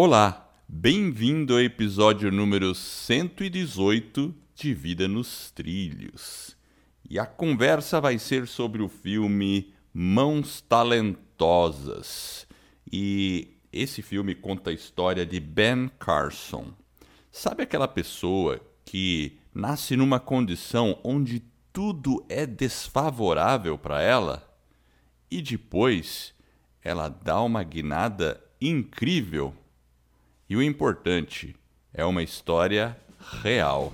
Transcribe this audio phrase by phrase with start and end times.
[0.00, 6.56] Olá, bem-vindo ao episódio número 118 de Vida nos Trilhos.
[7.10, 12.46] E a conversa vai ser sobre o filme Mãos Talentosas.
[12.92, 16.72] E esse filme conta a história de Ben Carson.
[17.32, 21.42] Sabe aquela pessoa que nasce numa condição onde
[21.72, 24.48] tudo é desfavorável para ela
[25.28, 26.32] e depois
[26.84, 29.52] ela dá uma guinada incrível?
[30.50, 31.54] E o importante
[31.92, 32.96] é uma história
[33.42, 33.92] real.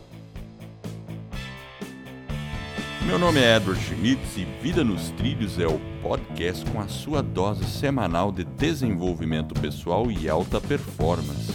[3.05, 7.25] Meu nome é Edward Schmitz e Vida nos Trilhos é o podcast com a sua
[7.25, 11.53] dose semanal de desenvolvimento pessoal e alta performance.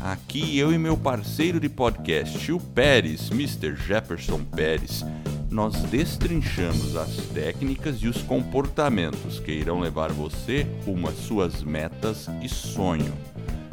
[0.00, 3.76] Aqui eu e meu parceiro de podcast, o Pérez, Mr.
[3.76, 5.04] Jefferson Pérez,
[5.48, 12.26] nós destrinchamos as técnicas e os comportamentos que irão levar você rumo às suas metas
[12.42, 13.29] e sonho.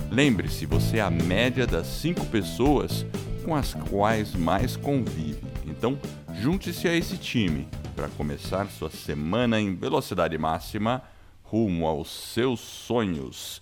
[0.09, 3.05] Lembre-se, você é a média das cinco pessoas
[3.43, 5.41] com as quais mais convive.
[5.66, 6.00] Então,
[6.41, 11.03] junte-se a esse time para começar sua semana em velocidade máxima
[11.44, 13.61] rumo aos seus sonhos.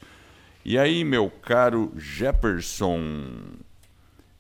[0.64, 3.24] E aí, meu caro Jefferson,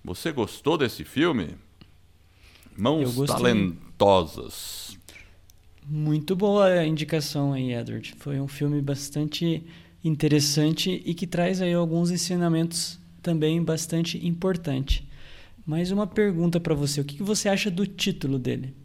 [0.03, 1.55] você gostou desse filme?
[2.77, 4.97] Mãos Talentosas.
[5.87, 8.15] Muito boa a indicação aí, Edward.
[8.17, 9.63] Foi um filme bastante
[10.05, 15.09] interessante e que traz aí alguns ensinamentos também bastante importante.
[15.65, 18.75] Mais uma pergunta para você: o que você acha do título dele?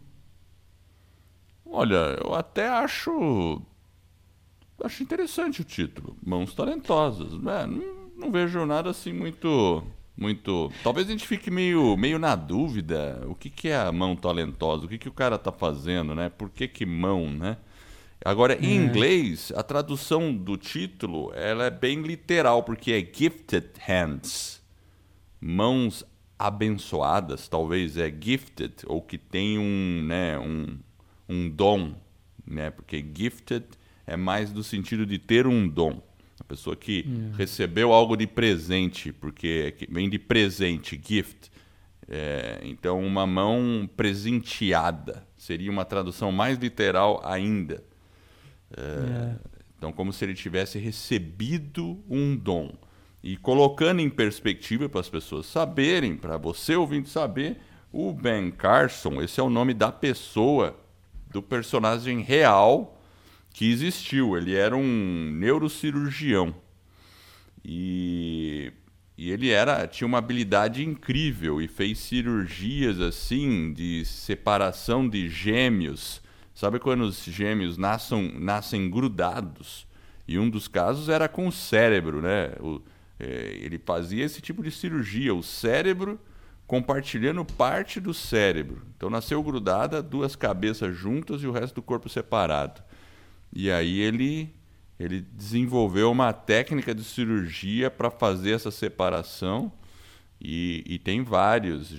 [1.66, 3.60] Olha, eu até acho
[4.82, 7.34] acho interessante o título, Mãos Talentosas.
[7.34, 9.84] É, não, não, vejo nada assim muito
[10.16, 10.72] muito.
[10.82, 13.22] Talvez a gente fique meio, meio na dúvida.
[13.26, 14.86] O que, que é a mão talentosa?
[14.86, 16.30] O que, que o cara tá fazendo, né?
[16.30, 17.58] Por que, que mão, né?
[18.24, 18.74] Agora, em é.
[18.74, 24.60] inglês, a tradução do título ela é bem literal, porque é gifted hands.
[25.40, 26.04] Mãos
[26.38, 30.78] abençoadas, talvez é gifted, ou que tem um, né, um,
[31.28, 31.94] um dom,
[32.47, 32.70] né?
[32.70, 33.64] Porque gifted
[34.06, 36.02] é mais do sentido de ter um dom.
[36.38, 37.37] A pessoa que é.
[37.37, 41.50] recebeu algo de presente, porque vem de presente, gift.
[42.08, 47.84] É, então, uma mão presenteada seria uma tradução mais literal ainda.
[48.76, 49.34] É,
[49.76, 52.72] então, como se ele tivesse recebido um dom.
[53.22, 57.58] E colocando em perspectiva para as pessoas saberem, para você ouvindo saber,
[57.92, 60.78] o Ben Carson, esse é o nome da pessoa,
[61.31, 63.00] do personagem real
[63.53, 64.36] que existiu.
[64.36, 66.54] Ele era um neurocirurgião.
[67.64, 68.72] E,
[69.19, 76.22] e ele era tinha uma habilidade incrível e fez cirurgias assim de separação de gêmeos
[76.60, 79.87] Sabe quando os gêmeos nascem, nascem grudados?
[80.28, 82.53] E um dos casos era com o cérebro, né?
[82.60, 82.82] O,
[83.19, 86.20] é, ele fazia esse tipo de cirurgia, o cérebro
[86.66, 88.82] compartilhando parte do cérebro.
[88.94, 92.82] Então nasceu grudada, duas cabeças juntas e o resto do corpo separado.
[93.50, 94.54] E aí ele
[94.99, 99.72] ele desenvolveu uma técnica de cirurgia para fazer essa separação
[100.38, 101.91] e, e, tem vários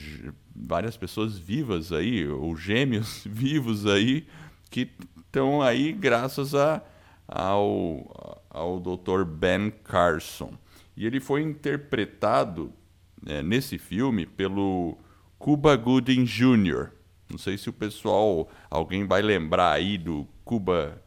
[0.56, 4.28] várias pessoas vivas aí ou gêmeos vivos aí
[4.72, 4.90] que
[5.20, 6.82] estão aí graças a,
[7.28, 9.24] ao, ao Dr.
[9.26, 10.54] Ben Carson.
[10.96, 12.74] E ele foi interpretado
[13.28, 14.98] é, nesse filme pelo
[15.38, 16.90] Cuba Gooding Jr.
[17.30, 21.02] Não sei se o pessoal, alguém vai lembrar aí do Cuba,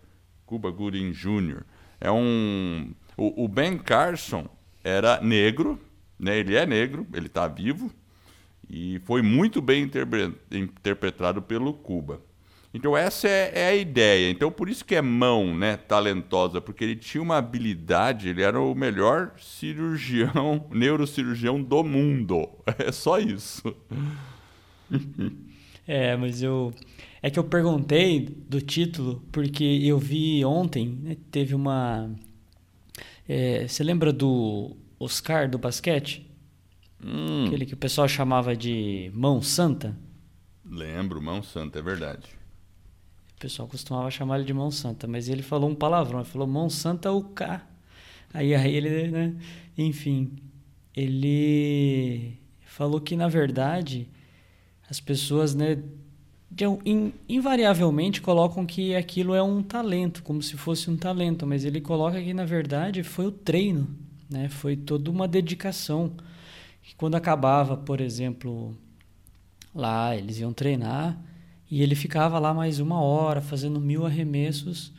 [0.47, 1.65] Cuba Gooding Jr.
[2.01, 4.47] É um, o, o Ben Carson
[4.83, 5.81] era negro,
[6.19, 6.39] né?
[6.39, 7.91] Ele é negro, ele está vivo
[8.69, 9.91] e foi muito bem
[10.51, 12.21] interpretado pelo Cuba.
[12.75, 14.29] Então essa é, é, a ideia.
[14.29, 18.61] Então por isso que é mão, né, talentosa, porque ele tinha uma habilidade, ele era
[18.61, 22.49] o melhor cirurgião, neurocirurgião do mundo.
[22.77, 23.63] É só isso.
[25.87, 26.75] É, mas eu
[27.23, 32.11] é que eu perguntei do título porque eu vi ontem, né, teve uma
[33.29, 36.29] é, você lembra do Oscar do basquete?
[37.03, 37.47] Hum.
[37.47, 39.97] Aquele que o pessoal chamava de mão santa?
[40.65, 42.44] Lembro, mão santa, é verdade
[43.39, 46.71] pessoal costumava chamar ele de mão santa, mas ele falou um palavrão, ele falou mão
[46.71, 47.61] santa o K.
[48.33, 49.35] Aí, aí ele, né?
[49.77, 50.33] Enfim,
[50.95, 54.09] ele falou que na verdade
[54.89, 55.83] as pessoas, né,
[57.29, 62.23] invariavelmente colocam que aquilo é um talento, como se fosse um talento, mas ele coloca
[62.23, 63.89] que na verdade foi o treino,
[64.31, 64.49] né?
[64.49, 66.13] Foi toda uma dedicação.
[66.83, 68.77] Que quando acabava, por exemplo,
[69.75, 71.19] lá eles iam treinar,
[71.75, 74.93] e ele ficava lá mais uma hora fazendo mil arremessos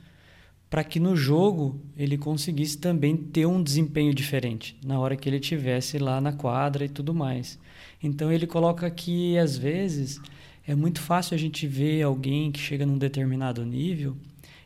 [0.69, 5.39] para que no jogo ele conseguisse também ter um desempenho diferente na hora que ele
[5.39, 7.57] tivesse lá na quadra e tudo mais.
[8.03, 10.19] Então ele coloca que às vezes
[10.67, 14.17] é muito fácil a gente ver alguém que chega num determinado nível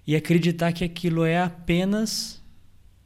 [0.07, 2.41] e acreditar que aquilo é apenas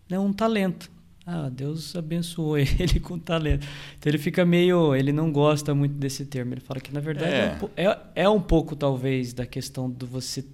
[0.08, 0.90] né, um talento.
[1.26, 3.66] Ah, Deus abençoou ele com talento.
[3.98, 4.96] Então ele fica meio.
[4.96, 6.54] Ele não gosta muito desse termo.
[6.54, 7.34] Ele fala que, na verdade,
[7.76, 10.46] é, é, é um pouco, talvez, da questão do você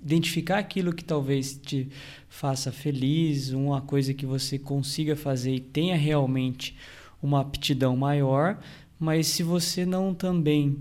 [0.00, 1.88] identificar aquilo que talvez te
[2.28, 6.76] faça feliz, uma coisa que você consiga fazer e tenha realmente
[7.22, 8.58] uma aptidão maior,
[8.98, 10.76] mas se você não também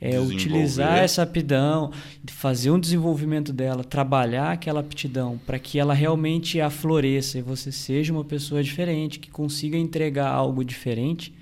[0.00, 1.90] é, utilizar essa aptidão,
[2.28, 8.12] fazer um desenvolvimento dela, trabalhar aquela aptidão para que ela realmente afloreça e você seja
[8.12, 11.34] uma pessoa diferente, que consiga entregar algo diferente,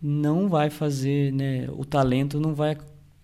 [0.00, 2.76] não vai fazer, né, o talento não vai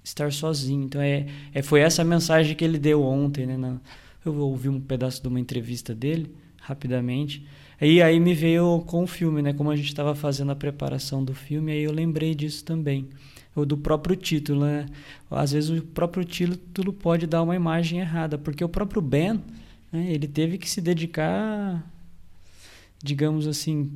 [0.02, 0.84] estar sozinho.
[0.84, 3.56] Então é, é foi essa mensagem que ele deu ontem, né?
[3.56, 3.80] Na,
[4.24, 7.46] eu ouvi um pedaço de uma entrevista dele rapidamente.
[7.80, 9.52] E aí me veio com o filme, né?
[9.52, 13.08] Como a gente estava fazendo a preparação do filme, aí eu lembrei disso também.
[13.54, 14.86] Ou do próprio título, né?
[15.30, 19.42] Às vezes o próprio título pode dar uma imagem errada, porque o próprio Ben,
[19.92, 21.84] né, ele teve que se dedicar,
[23.02, 23.90] digamos assim,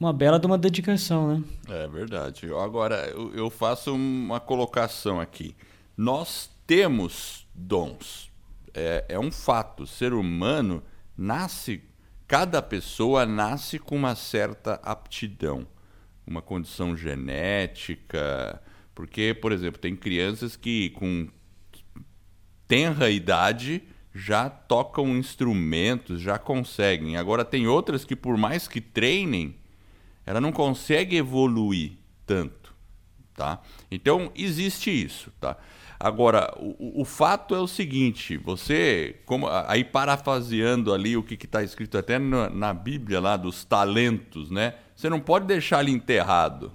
[0.00, 1.44] uma bela de uma dedicação, né?
[1.68, 2.46] É verdade.
[2.46, 5.54] Agora, eu faço uma colocação aqui.
[5.96, 8.30] Nós temos dons.
[8.74, 9.86] É, é um fato.
[9.86, 10.82] Ser humano
[11.16, 11.82] nasce,
[12.26, 15.66] cada pessoa nasce com uma certa aptidão,
[16.26, 18.62] uma condição genética.
[18.94, 21.28] Porque, por exemplo, tem crianças que com
[22.66, 23.82] tenra idade
[24.14, 27.16] já tocam instrumentos, já conseguem.
[27.16, 29.56] Agora tem outras que por mais que treinem,
[30.26, 31.92] ela não consegue evoluir
[32.26, 32.74] tanto,
[33.34, 33.60] tá?
[33.90, 35.56] Então existe isso, tá?
[35.98, 41.62] Agora, o, o fato é o seguinte, você, como aí parafraseando ali o que está
[41.62, 44.74] escrito até na, na, Bíblia lá dos talentos, né?
[45.02, 46.70] Você não pode deixar ele enterrado,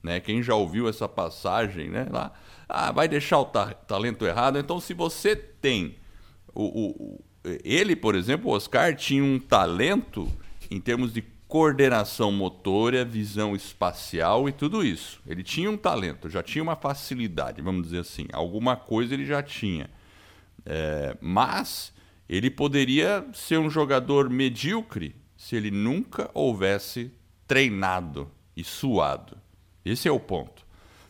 [0.00, 0.20] né?
[0.20, 2.06] Quem já ouviu essa passagem, né?
[2.08, 2.32] Lá,
[2.68, 4.56] ah, vai deixar o ta talento errado.
[4.56, 5.96] Então, se você tem
[6.54, 7.24] o, o,
[7.64, 10.30] ele, por exemplo, o Oscar tinha um talento
[10.70, 15.20] em termos de coordenação motora, visão espacial e tudo isso.
[15.26, 18.28] Ele tinha um talento, já tinha uma facilidade, vamos dizer assim.
[18.32, 19.90] Alguma coisa ele já tinha.
[20.64, 21.92] É, mas
[22.28, 27.10] ele poderia ser um jogador medíocre se ele nunca houvesse
[27.46, 29.36] treinado e suado.
[29.84, 30.64] Esse é o ponto.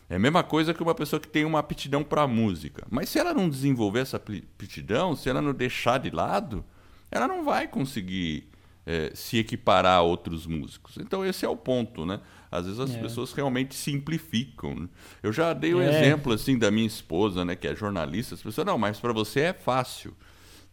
[0.09, 2.85] É a mesma coisa que uma pessoa que tem uma aptidão para música.
[2.89, 6.63] Mas se ela não desenvolver essa aptidão, se ela não deixar de lado,
[7.09, 8.49] ela não vai conseguir
[8.85, 10.97] é, se equiparar a outros músicos.
[10.97, 12.19] Então esse é o ponto, né?
[12.51, 13.01] Às vezes as é.
[13.01, 14.75] pessoas realmente simplificam.
[14.75, 14.89] Né?
[15.23, 15.89] Eu já dei o um é.
[15.89, 18.35] exemplo assim da minha esposa, né, que é jornalista.
[18.35, 20.15] As pessoas não, mas para você é fácil.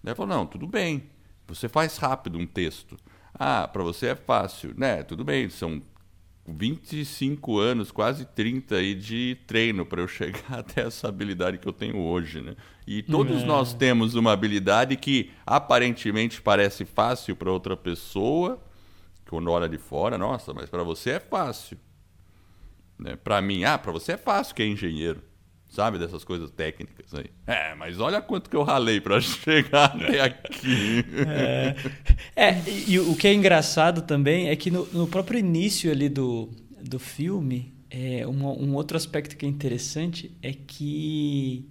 [0.05, 1.05] Ela falou não, tudo bem.
[1.49, 2.97] Você faz rápido um texto.
[3.35, 5.03] Ah, para você é fácil, né?
[5.03, 5.83] Tudo bem, são
[6.47, 11.73] 25 anos, quase 30 aí de treino para eu chegar até essa habilidade que eu
[11.73, 12.57] tenho hoje, né?
[12.87, 13.45] E todos é.
[13.47, 18.63] nós temos uma habilidade que aparentemente parece fácil para outra pessoa,
[19.29, 21.79] quando olha de fora, nossa, mas para você é fácil.
[22.99, 23.17] Né?
[23.17, 25.32] Para mim, ah, para você é fácil que é engenheiro
[25.73, 25.99] sabe?
[25.99, 27.31] Dessas coisas técnicas aí.
[27.47, 31.05] É, mas olha quanto que eu ralei para chegar até aqui.
[32.37, 36.09] É, é, e o que é engraçado também é que no, no próprio início ali
[36.09, 41.67] do, do filme, é, um, um outro aspecto que é interessante é que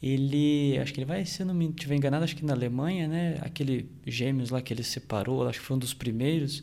[0.00, 3.08] ele, acho que ele vai, se eu não me estiver enganado, acho que na Alemanha,
[3.08, 3.38] né?
[3.42, 6.62] Aquele Gêmeos lá que ele separou, acho que foi um dos primeiros.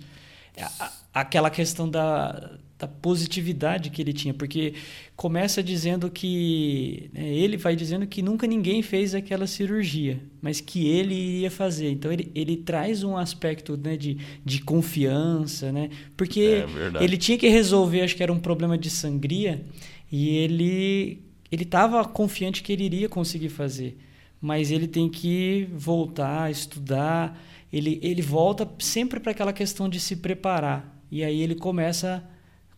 [0.55, 0.65] É,
[1.13, 4.75] aquela questão da, da positividade que ele tinha, porque
[5.15, 10.87] começa dizendo que né, ele vai dizendo que nunca ninguém fez aquela cirurgia, mas que
[10.87, 11.89] ele iria fazer.
[11.89, 15.89] Então ele, ele traz um aspecto né, de, de confiança, né?
[16.15, 16.63] Porque
[16.99, 19.65] é ele tinha que resolver, acho que era um problema de sangria,
[20.11, 23.97] e ele ele estava confiante que ele iria conseguir fazer,
[24.39, 27.41] mas ele tem que voltar, estudar.
[27.71, 31.01] Ele, ele volta sempre para aquela questão de se preparar.
[31.09, 32.23] E aí ele começa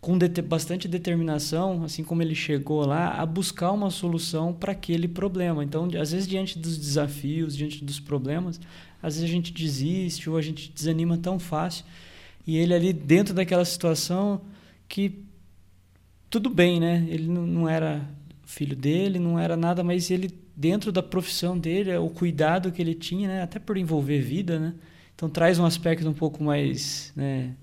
[0.02, 5.64] com bastante determinação, assim como ele chegou lá, a buscar uma solução para aquele problema.
[5.64, 8.60] Então, às vezes, diante dos desafios, diante dos problemas,
[9.04, 11.86] às vezes a gente desiste ou a gente desanima tão fácil.
[12.48, 14.42] E ele ali dentro daquela situação
[14.88, 15.24] que
[16.30, 17.06] tudo bem, né?
[17.10, 18.08] Ele não era
[18.46, 22.94] filho dele, não era nada, mas ele dentro da profissão dele, o cuidado que ele
[22.94, 23.42] tinha, né?
[23.42, 24.74] Até por envolver vida, né?
[25.16, 27.54] Então traz um aspecto um pouco mais, né?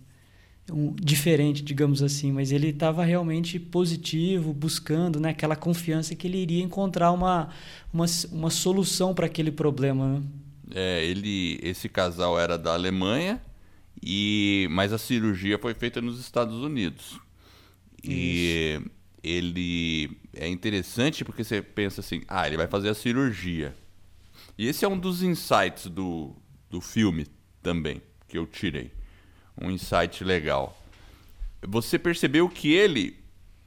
[0.71, 6.39] Um, diferente, digamos assim, mas ele estava realmente positivo, buscando né, aquela confiança que ele
[6.39, 7.51] iria encontrar uma,
[7.93, 10.19] uma, uma solução para aquele problema.
[10.19, 10.23] Né?
[10.75, 13.41] É, ele, esse casal era da Alemanha,
[14.03, 17.19] e mas a cirurgia foi feita nos Estados Unidos.
[18.03, 18.91] E Isso.
[19.23, 23.75] ele é interessante porque você pensa assim, ah, ele vai fazer a cirurgia.
[24.59, 26.35] E esse é um dos insights do,
[26.71, 27.27] do filme
[27.63, 28.91] também, que eu tirei.
[29.61, 30.77] Um insight legal.
[31.63, 33.17] Você percebeu que ele,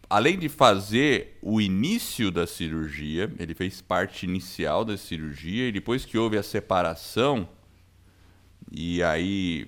[0.10, 6.06] além de fazer o início da cirurgia, ele fez parte inicial da cirurgia, e depois
[6.06, 7.50] que houve a separação,
[8.72, 9.68] e aí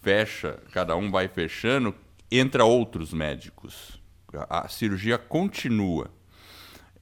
[0.00, 1.94] fecha, cada um vai fechando,
[2.30, 4.00] entra outros médicos.
[4.48, 6.10] A cirurgia continua.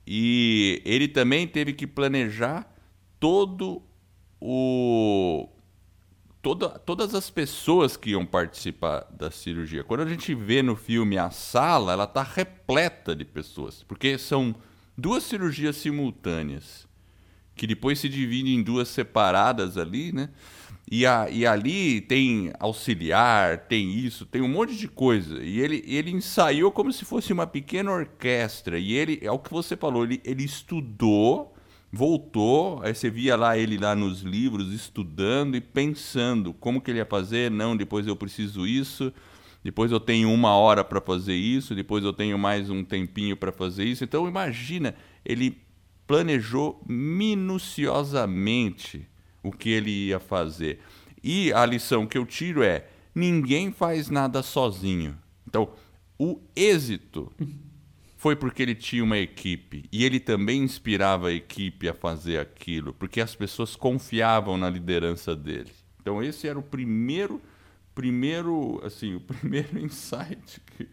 [0.07, 2.67] E ele também teve que planejar
[3.21, 3.83] todo
[4.41, 4.98] o
[6.43, 9.85] toda, todas as pessoas que iam participar da cirurgia.
[9.85, 14.55] Quando a gente vê no filme a sala, ela está repleta de pessoas, porque são
[14.97, 16.89] duas cirurgias simultâneas
[17.59, 20.31] que depois se dividem em duas separadas ali, né?
[20.91, 25.43] E, a, e ali tem auxiliar, tem isso, tem um monte de coisa.
[25.43, 28.79] E ele, ele ensaiou como se fosse uma pequena orquestra.
[28.79, 31.55] E ele, é o que você falou, ele, ele estudou,
[31.91, 36.99] voltou, aí você via lá ele lá nos livros estudando e pensando como que ele
[36.99, 37.49] ia fazer.
[37.51, 39.13] Não, depois eu preciso isso,
[39.65, 43.51] depois eu tenho uma hora para fazer isso, depois eu tenho mais um tempinho para
[43.53, 44.05] fazer isso.
[44.05, 45.59] Então imagina, ele
[46.07, 49.09] planejou minuciosamente
[49.43, 50.81] o que ele ia fazer.
[51.23, 55.17] E a lição que eu tiro é: ninguém faz nada sozinho.
[55.47, 55.71] Então,
[56.19, 57.33] o êxito
[58.19, 62.93] foi porque ele tinha uma equipe e ele também inspirava a equipe a fazer aquilo,
[62.93, 65.71] porque as pessoas confiavam na liderança dele.
[66.01, 67.41] Então, esse era o primeiro
[67.95, 70.89] primeiro, assim, o primeiro insight que,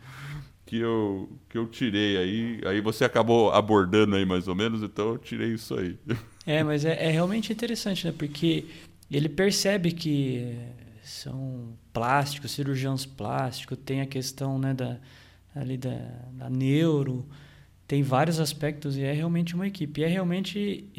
[0.66, 2.62] que eu, que eu tirei aí.
[2.66, 5.98] Aí você acabou abordando aí mais ou menos, então eu tirei isso aí.
[6.48, 8.14] É, mas é, é realmente interessante, né?
[8.16, 8.66] Porque
[9.10, 10.56] ele percebe que
[11.02, 15.00] são plásticos, cirurgiões plásticos, tem a questão né, da,
[15.56, 15.98] ali da,
[16.34, 17.26] da neuro,
[17.88, 20.02] tem vários aspectos e é realmente uma equipe.
[20.02, 20.90] E é realmente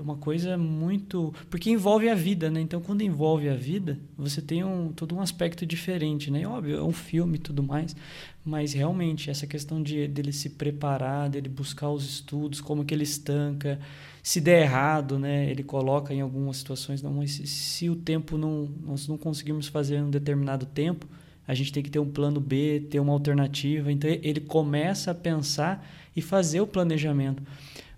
[0.00, 1.32] uma coisa muito.
[1.48, 2.60] Porque envolve a vida, né?
[2.60, 6.46] Então, quando envolve a vida, você tem um, todo um aspecto diferente, né?
[6.46, 7.96] Óbvio, é um filme e tudo mais,
[8.44, 13.04] mas realmente essa questão de dele se preparar, dele buscar os estudos, como que ele
[13.04, 13.80] estanca.
[14.22, 15.50] Se der errado, né?
[15.50, 18.68] Ele coloca em algumas situações, não, mas se, se o tempo não.
[18.84, 21.06] Nós não conseguimos fazer em um determinado tempo,
[21.46, 23.90] a gente tem que ter um plano B, ter uma alternativa.
[23.90, 27.42] Então, ele começa a pensar e fazer o planejamento.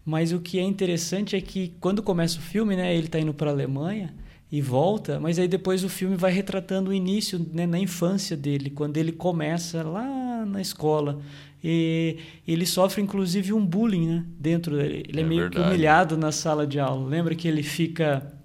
[0.05, 3.35] Mas o que é interessante é que quando começa o filme, né, ele está indo
[3.35, 4.15] para a Alemanha
[4.51, 8.71] e volta, mas aí depois o filme vai retratando o início, né, na infância dele,
[8.71, 11.21] quando ele começa lá na escola.
[11.63, 15.05] E ele sofre inclusive um bullying, né, dentro dele.
[15.09, 15.65] Ele é, é meio verdade.
[15.65, 17.07] que humilhado na sala de aula.
[17.07, 18.38] Lembra que ele fica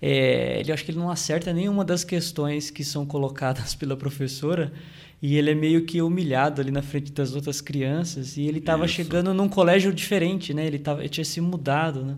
[0.00, 4.72] é, ele acho que ele não acerta nenhuma das questões que são colocadas pela professora
[5.20, 8.86] e ele é meio que humilhado ali na frente das outras crianças e ele estava
[8.86, 10.64] chegando num colégio diferente, né?
[10.66, 12.16] Ele, tava, ele tinha se mudado, né?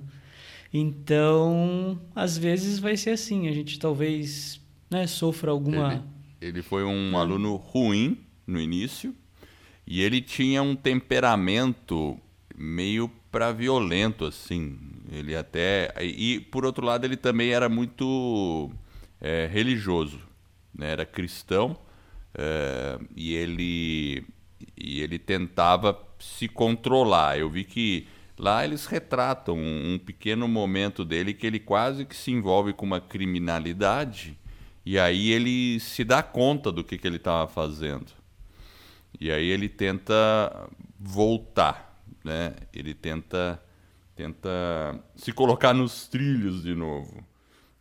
[0.73, 4.61] Então, às vezes vai ser assim, a gente talvez
[4.91, 6.05] né, sofra alguma...
[6.41, 9.15] Ele, ele foi um aluno ruim no início
[9.87, 12.17] e ele tinha um temperamento
[12.57, 14.79] meio para violento, assim.
[15.11, 15.93] Ele até...
[16.01, 18.71] E, por outro lado, ele também era muito
[19.21, 20.21] é, religioso,
[20.73, 20.93] né?
[20.93, 21.77] Era cristão
[22.35, 24.25] é, e ele
[24.77, 27.39] e ele tentava se controlar.
[27.39, 28.07] Eu vi que
[28.39, 32.87] lá eles retratam um, um, pequeno momento dele que ele quase que se envolve com
[32.87, 34.39] uma criminalidade
[34.85, 38.13] e aí ele se dá conta do que, que ele estava fazendo.
[39.21, 42.55] E aí ele tenta voltar, né?
[42.73, 43.61] Ele tenta
[44.21, 44.51] tenta
[45.17, 47.25] se colocar nos trilhos de novo.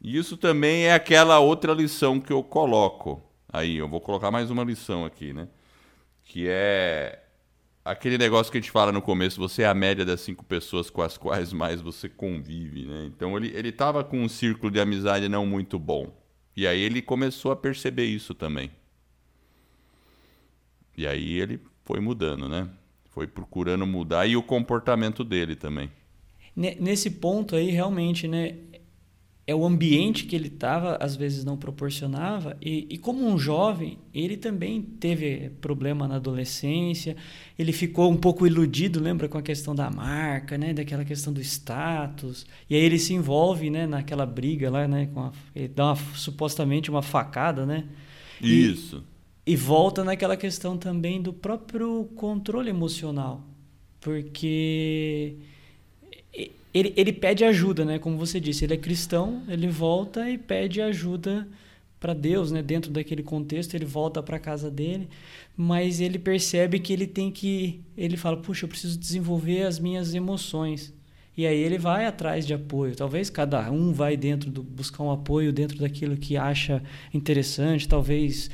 [0.01, 4.51] E isso também é aquela outra lição que eu coloco Aí, eu vou colocar mais
[4.51, 5.47] uma lição aqui, né?
[6.23, 7.23] Que é
[7.83, 10.91] aquele negócio que a gente fala no começo, você é a média das cinco pessoas
[10.91, 13.05] com as quais mais você convive, né?
[13.05, 16.15] Então ele, ele tava com um círculo de amizade não muito bom.
[16.55, 18.69] E aí ele começou a perceber isso também.
[20.95, 22.69] E aí ele foi mudando, né?
[23.09, 25.91] Foi procurando mudar e o comportamento dele também.
[26.55, 28.55] Nesse ponto aí, realmente, né?
[29.49, 32.55] é o ambiente que ele estava, às vezes não proporcionava.
[32.61, 37.15] E, e, como um jovem, ele também teve problema na adolescência.
[37.57, 40.71] Ele ficou um pouco iludido, lembra, com a questão da marca, né?
[40.71, 42.45] daquela questão do status.
[42.69, 43.87] E aí ele se envolve né?
[43.87, 45.09] naquela briga lá, né?
[45.11, 47.85] Com a, ele dá uma, supostamente uma facada, né?
[48.39, 49.03] Isso.
[49.47, 53.43] E, e volta naquela questão também do próprio controle emocional.
[53.99, 55.37] Porque
[56.73, 57.99] ele, ele pede ajuda, né?
[57.99, 61.47] Como você disse, ele é cristão, ele volta e pede ajuda
[61.99, 62.61] para Deus, né?
[62.61, 65.09] Dentro daquele contexto, ele volta para casa dele,
[65.57, 70.13] mas ele percebe que ele tem que, ele fala, puxa, eu preciso desenvolver as minhas
[70.13, 70.93] emoções.
[71.35, 72.95] E aí ele vai atrás de apoio.
[72.95, 76.83] Talvez cada um vai dentro do buscar um apoio dentro daquilo que acha
[77.13, 78.49] interessante, talvez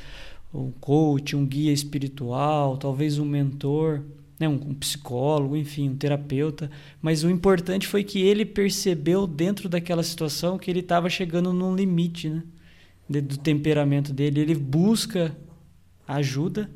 [0.54, 4.02] um coach, um guia espiritual, talvez um mentor
[4.38, 6.70] né, um, um psicólogo, enfim, um terapeuta.
[7.00, 11.74] Mas o importante foi que ele percebeu dentro daquela situação que ele estava chegando num
[11.74, 14.40] limite, né, do temperamento dele.
[14.40, 15.34] Ele busca
[16.06, 16.70] ajuda.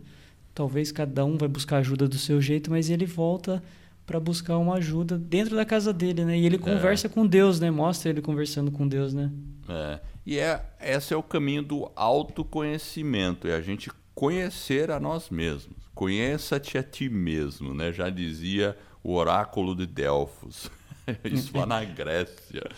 [0.54, 3.62] Talvez cada um vai buscar ajuda do seu jeito, mas ele volta
[4.04, 6.36] para buscar uma ajuda dentro da casa dele, né?
[6.36, 6.58] E ele é.
[6.58, 7.10] conversa é.
[7.10, 7.70] com Deus, né?
[7.70, 9.30] Mostra ele conversando com Deus, né?
[9.68, 10.00] É.
[10.26, 15.76] E é, esse é o caminho do autoconhecimento, é a gente conhecer a nós mesmos.
[16.00, 17.92] Conheça-te a ti mesmo, né?
[17.92, 20.70] Já dizia o oráculo de Delfos.
[21.22, 22.70] Isso lá na Grécia.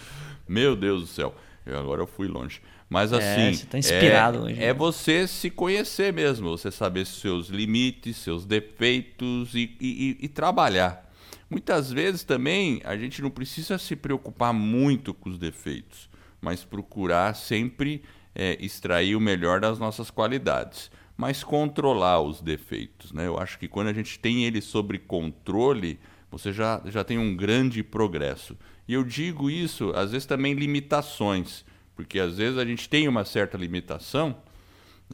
[0.49, 1.33] Meu Deus do céu.
[1.65, 2.61] Eu, agora eu fui longe.
[2.91, 7.07] Mas é, assim, você tá inspirado é, hoje, é você se conhecer mesmo, você saber
[7.07, 11.09] seus limites, seus defeitos e, e, e trabalhar.
[11.49, 16.11] Muitas vezes também a gente não precisa se preocupar muito com os defeitos,
[16.41, 18.03] mas procurar sempre
[18.35, 20.91] é, extrair o melhor das nossas qualidades
[21.23, 23.13] mas controlar os defeitos.
[23.13, 23.29] Né?
[23.29, 27.37] Eu acho que quando a gente tem ele sob controle, você já, já tem um
[27.37, 28.59] grande progresso.
[28.89, 31.65] E eu digo isso, às vezes também limitações,
[31.95, 34.37] porque às vezes a gente tem uma certa limitação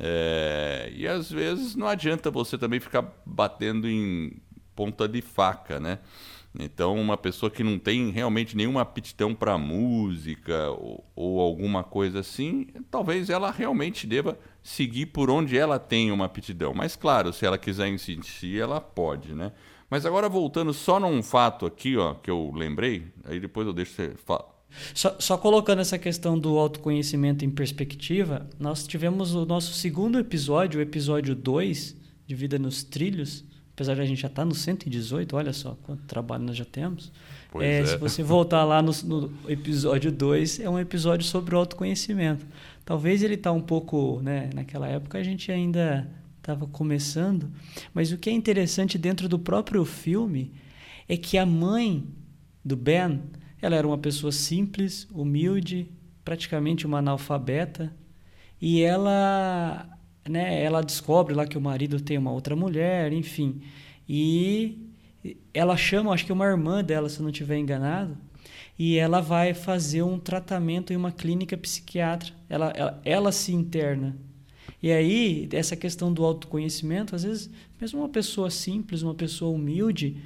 [0.00, 4.32] é, e às vezes não adianta você também ficar batendo em
[4.74, 5.98] ponta de faca, né?
[6.58, 12.20] Então, uma pessoa que não tem realmente nenhuma aptidão para música ou, ou, alguma coisa
[12.20, 14.38] assim, talvez ela realmente deva
[14.68, 16.74] seguir por onde ela tem uma aptidão.
[16.74, 19.50] Mas, claro, se ela quiser insistir, ela pode, né?
[19.88, 23.92] Mas agora, voltando só num fato aqui, ó, que eu lembrei, aí depois eu deixo
[23.92, 24.44] você falar.
[24.94, 30.78] Só, só, colocando essa questão do autoconhecimento em perspectiva, nós tivemos o nosso segundo episódio,
[30.78, 31.96] o episódio 2,
[32.26, 33.44] de Vida nos Trilhos,
[33.78, 36.64] apesar de a gente já estar tá no 118, olha só quanto trabalho nós já
[36.64, 37.12] temos.
[37.60, 37.86] É, é.
[37.86, 42.44] Se você voltar lá no, no episódio 2, é um episódio sobre o autoconhecimento.
[42.84, 47.48] Talvez ele está um pouco, né, naquela época a gente ainda estava começando,
[47.94, 50.50] mas o que é interessante dentro do próprio filme
[51.08, 52.04] é que a mãe
[52.64, 53.22] do Ben,
[53.62, 55.88] ela era uma pessoa simples, humilde,
[56.24, 57.94] praticamente uma analfabeta,
[58.60, 59.88] e ela
[60.28, 63.60] né, ela descobre lá que o marido tem uma outra mulher, enfim.
[64.08, 64.78] E
[65.52, 68.16] ela chama, acho que uma irmã dela, se eu não estiver enganado,
[68.78, 72.36] e ela vai fazer um tratamento em uma clínica psiquiátrica.
[72.48, 74.16] Ela, ela, ela se interna.
[74.80, 80.16] E aí, essa questão do autoconhecimento, às vezes, mesmo uma pessoa simples, uma pessoa humilde,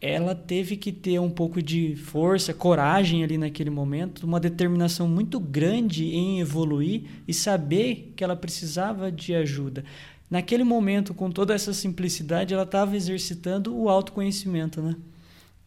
[0.00, 5.40] ela teve que ter um pouco de força, coragem ali naquele momento, uma determinação muito
[5.40, 9.84] grande em evoluir e saber que ela precisava de ajuda.
[10.30, 14.94] Naquele momento, com toda essa simplicidade, ela estava exercitando o autoconhecimento, né?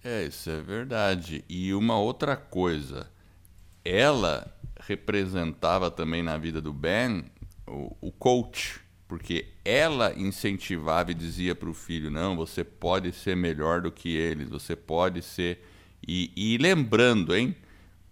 [0.04, 1.44] É, isso é verdade.
[1.50, 3.08] E uma outra coisa,
[3.84, 7.26] ela representava também na vida do Ben
[7.68, 13.36] o, o coach porque ela incentivava e dizia para o filho: não, você pode ser
[13.36, 15.64] melhor do que eles, você pode ser.
[16.08, 17.56] E, e lembrando, hein?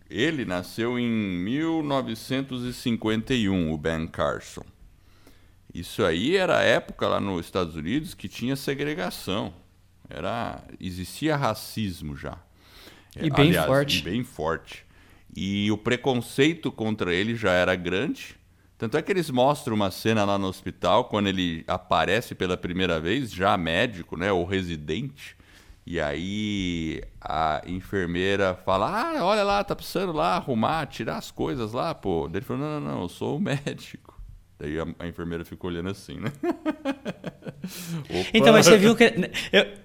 [0.10, 4.66] Ele nasceu em 1951, o Ben Carson.
[5.74, 9.54] Isso aí era a época lá nos Estados Unidos que tinha segregação.
[10.10, 12.40] Era, existia racismo já.
[13.16, 14.00] E bem Aliás, forte.
[14.00, 14.84] E bem forte.
[15.36, 18.39] E o preconceito contra ele já era grande.
[18.80, 22.98] Tanto é que eles mostram uma cena lá no hospital, quando ele aparece pela primeira
[22.98, 25.36] vez, já médico, né, ou residente.
[25.86, 31.74] E aí a enfermeira fala: Ah, olha lá, tá precisando lá arrumar, tirar as coisas
[31.74, 32.30] lá, pô.
[32.30, 34.18] Daí ele falou: Não, não, não, eu sou o médico.
[34.58, 36.32] Daí a, a enfermeira ficou olhando assim, né?
[38.34, 39.12] então, mas você viu que.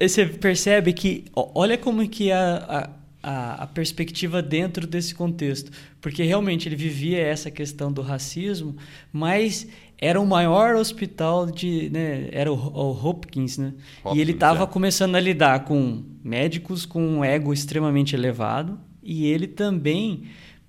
[0.01, 1.25] Você percebe que.
[1.35, 2.91] Olha como que a, a
[3.25, 5.71] a, a, perspectiva dentro desse contexto.
[6.01, 8.77] Porque realmente ele vivia essa questão do racismo,
[9.13, 9.67] mas
[9.99, 11.89] era o maior hospital de.
[11.91, 13.73] Né, era o, o Hopkins, né?
[14.05, 14.67] Hopkins, e ele estava é.
[14.67, 20.25] começando a lidar com médicos com um ego extremamente elevado, e ele também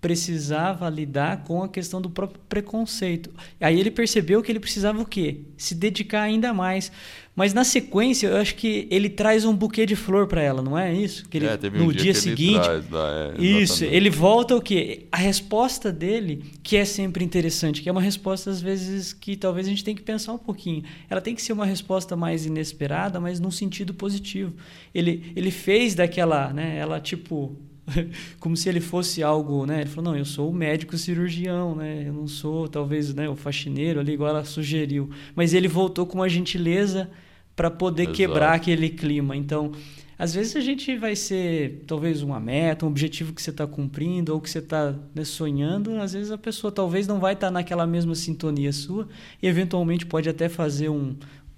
[0.06, 3.32] precisava lidar com a questão do próprio preconceito.
[3.60, 5.40] Aí ele percebeu que ele precisava o quê?
[5.58, 6.92] Se dedicar ainda mais.
[7.36, 10.78] Mas na sequência, eu acho que ele traz um buquê de flor para ela, não
[10.78, 11.28] é isso?
[11.28, 12.70] Que ele, é, um no dia, dia seguinte.
[12.70, 15.08] Ele lá, é, isso, ele volta o quê?
[15.12, 19.66] A resposta dele, que é sempre interessante, que é uma resposta às vezes que talvez
[19.66, 20.84] a gente tenha que pensar um pouquinho.
[21.10, 24.54] Ela tem que ser uma resposta mais inesperada, mas num sentido positivo.
[24.94, 27.58] Ele, ele fez daquela, né, ela tipo
[28.40, 29.82] como se ele fosse algo, né?
[29.82, 32.04] Ele falou, não, eu sou o médico cirurgião, né?
[32.08, 35.10] Eu não sou, talvez, né, o faxineiro ali, igual ela sugeriu.
[35.36, 37.10] Mas ele voltou com uma gentileza
[37.56, 38.18] para poder Exato.
[38.18, 39.36] quebrar aquele clima.
[39.36, 39.72] Então,
[40.18, 44.34] às vezes a gente vai ser, talvez, uma meta, um objetivo que você está cumprindo
[44.34, 46.00] ou que você está né, sonhando.
[46.02, 49.08] Às vezes a pessoa talvez não vai estar tá naquela mesma sintonia sua
[49.42, 51.16] e, eventualmente, pode até fazer um,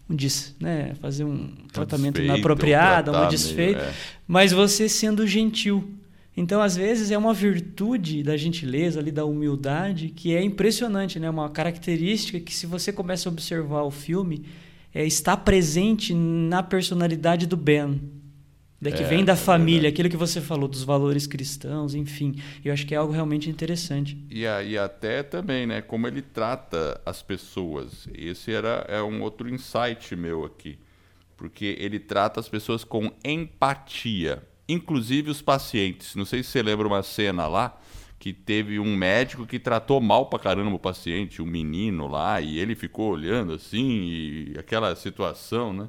[0.09, 3.93] um des, né, fazer um tratamento inapropriado, um desfeito, é.
[4.27, 5.96] mas você sendo gentil.
[6.37, 11.27] Então, às vezes, é uma virtude da gentileza, ali, da humildade, que é impressionante, né?
[11.27, 14.45] Uma característica que, se você começa a observar o filme,
[14.93, 17.99] é, está presente na personalidade do Ben.
[18.79, 22.35] Da que é, vem da é família, aquilo que você falou, dos valores cristãos, enfim.
[22.63, 24.15] Eu acho que é algo realmente interessante.
[24.29, 28.07] E, e até também, né, como ele trata as pessoas.
[28.13, 30.77] Esse era é um outro insight meu aqui.
[31.35, 36.15] Porque ele trata as pessoas com empatia, inclusive os pacientes.
[36.15, 37.77] Não sei se você lembra uma cena lá
[38.19, 42.57] que teve um médico que tratou mal pra caramba o paciente, um menino lá, e
[42.57, 45.87] ele ficou olhando assim, e aquela situação, né?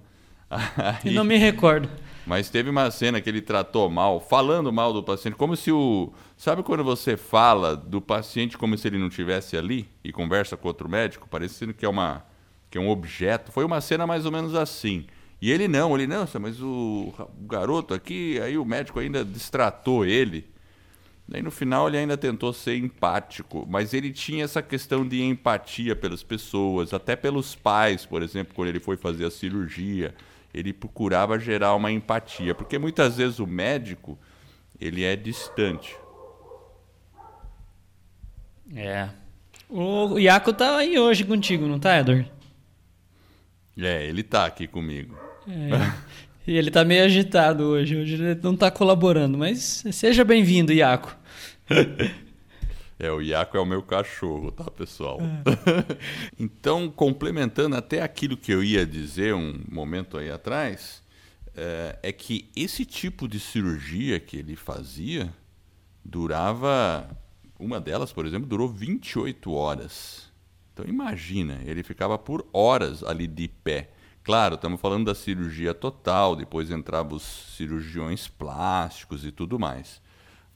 [1.05, 1.88] Aí, não me recordo.
[2.27, 6.12] Mas teve uma cena que ele tratou mal, falando mal do paciente, como se o.
[6.37, 10.69] Sabe quando você fala do paciente como se ele não tivesse ali e conversa com
[10.69, 12.25] outro médico, parecendo que é uma
[12.71, 13.51] que é um objeto?
[13.51, 15.07] Foi uma cena mais ou menos assim.
[15.40, 20.05] E ele não, ele não, mas o, o garoto aqui, aí o médico ainda distratou
[20.05, 20.44] ele.
[21.29, 25.94] Daí no final ele ainda tentou ser empático, mas ele tinha essa questão de empatia
[25.94, 30.14] pelas pessoas, até pelos pais, por exemplo, quando ele foi fazer a cirurgia
[30.53, 34.18] ele procurava gerar uma empatia, porque muitas vezes o médico
[34.81, 35.96] ele é distante.
[38.74, 39.09] É.
[39.68, 42.31] O Iaco tá aí hoje contigo, não tá, Edward?
[43.77, 45.16] É, ele tá aqui comigo.
[45.49, 45.93] É.
[46.47, 51.17] e ele tá meio agitado hoje, hoje ele não tá colaborando, mas seja bem-vindo, Iaco.
[53.01, 55.21] É, o Iaco é o meu cachorro, tá, pessoal?
[55.21, 55.97] É.
[56.37, 61.01] então, complementando até aquilo que eu ia dizer um momento aí atrás,
[61.55, 65.33] é, é, que esse tipo de cirurgia que ele fazia
[66.05, 67.09] durava.
[67.59, 70.31] Uma delas, por exemplo, durou 28 horas.
[70.73, 73.91] Então, imagina, ele ficava por horas ali de pé.
[74.29, 77.23] Claro, estamos falando da cirurgia total, depois entravam os
[77.57, 80.03] cirurgiões plásticos e tudo mais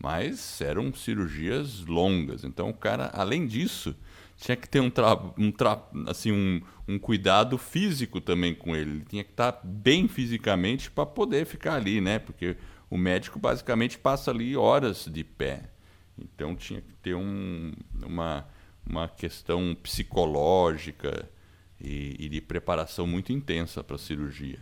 [0.03, 2.43] mas eram cirurgias longas.
[2.43, 3.95] Então o cara, além disso,
[4.37, 8.91] tinha que ter um, tra um, tra assim, um, um cuidado físico também com ele.
[8.91, 12.19] Ele tinha que estar bem fisicamente para poder ficar ali, né?
[12.19, 12.57] Porque
[12.91, 15.71] o médico basicamente passa ali horas de pé.
[16.19, 17.73] Então tinha que ter um,
[18.05, 18.45] uma,
[18.85, 21.31] uma questão psicológica
[21.83, 24.59] e, e de preparação muito intensa para a cirurgia.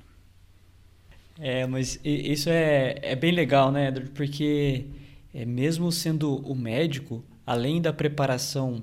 [1.39, 4.11] É, mas isso é, é bem legal, né, Edward?
[4.11, 4.87] Porque
[5.33, 8.83] é, mesmo sendo o médico, além da preparação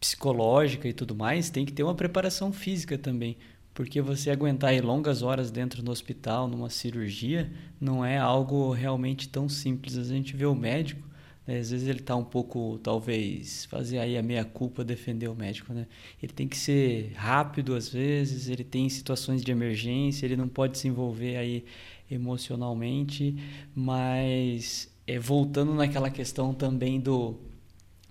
[0.00, 3.36] psicológica e tudo mais, tem que ter uma preparação física também.
[3.74, 9.48] Porque você aguentar longas horas dentro do hospital, numa cirurgia, não é algo realmente tão
[9.48, 9.96] simples.
[9.96, 11.06] A gente vê o médico,
[11.46, 11.58] né?
[11.58, 15.72] às vezes ele está um pouco, talvez, fazer aí a meia-culpa, defender o médico.
[15.72, 15.86] Né?
[16.22, 20.78] Ele tem que ser rápido às vezes, ele tem situações de emergência, ele não pode
[20.78, 21.64] se envolver aí
[22.10, 23.36] emocionalmente,
[23.74, 27.38] mas é, voltando naquela questão também do,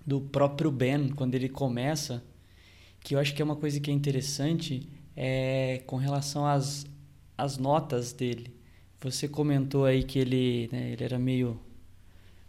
[0.06, 2.24] do próprio Ben, quando ele começa,
[3.00, 6.86] que eu acho que é uma coisa que é interessante, é com relação às,
[7.38, 8.54] às notas dele.
[9.02, 11.60] Você comentou aí que ele, né, ele era meio.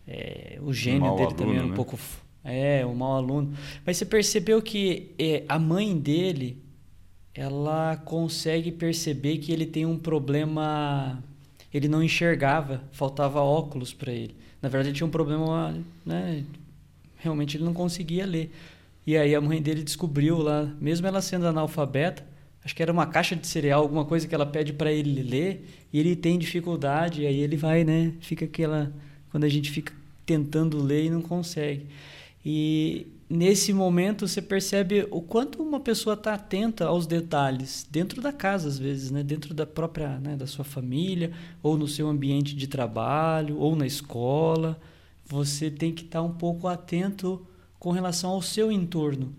[0.07, 1.77] É, o gênio dele aluno, também era um né?
[1.77, 1.99] pouco.
[2.45, 3.53] É, um mau aluno.
[3.87, 6.63] Mas você percebeu que é, a mãe dele
[7.35, 11.23] ela consegue perceber que ele tem um problema
[11.73, 14.37] ele não enxergava, faltava óculos para ele.
[14.61, 16.45] Na verdade, ele tinha um problema, né?
[17.17, 18.53] Realmente ele não conseguia ler.
[19.07, 22.25] E aí a mãe dele descobriu lá, mesmo ela sendo analfabeta,
[22.65, 25.67] acho que era uma caixa de cereal, alguma coisa que ela pede para ele ler,
[25.93, 28.13] e ele tem dificuldade, e aí ele vai, né?
[28.21, 28.93] Fica aquela
[29.33, 29.93] quando a gente fica
[30.25, 31.87] tentando ler e não consegue.
[32.45, 38.33] E nesse momento você percebe o quanto uma pessoa está atenta aos detalhes dentro da
[38.33, 39.23] casa às vezes né?
[39.23, 43.87] Dentro da própria né, da sua família ou no seu ambiente de trabalho ou na
[43.87, 44.79] escola.
[45.25, 47.47] Você tem que estar tá um pouco atento
[47.79, 49.35] com relação ao seu entorno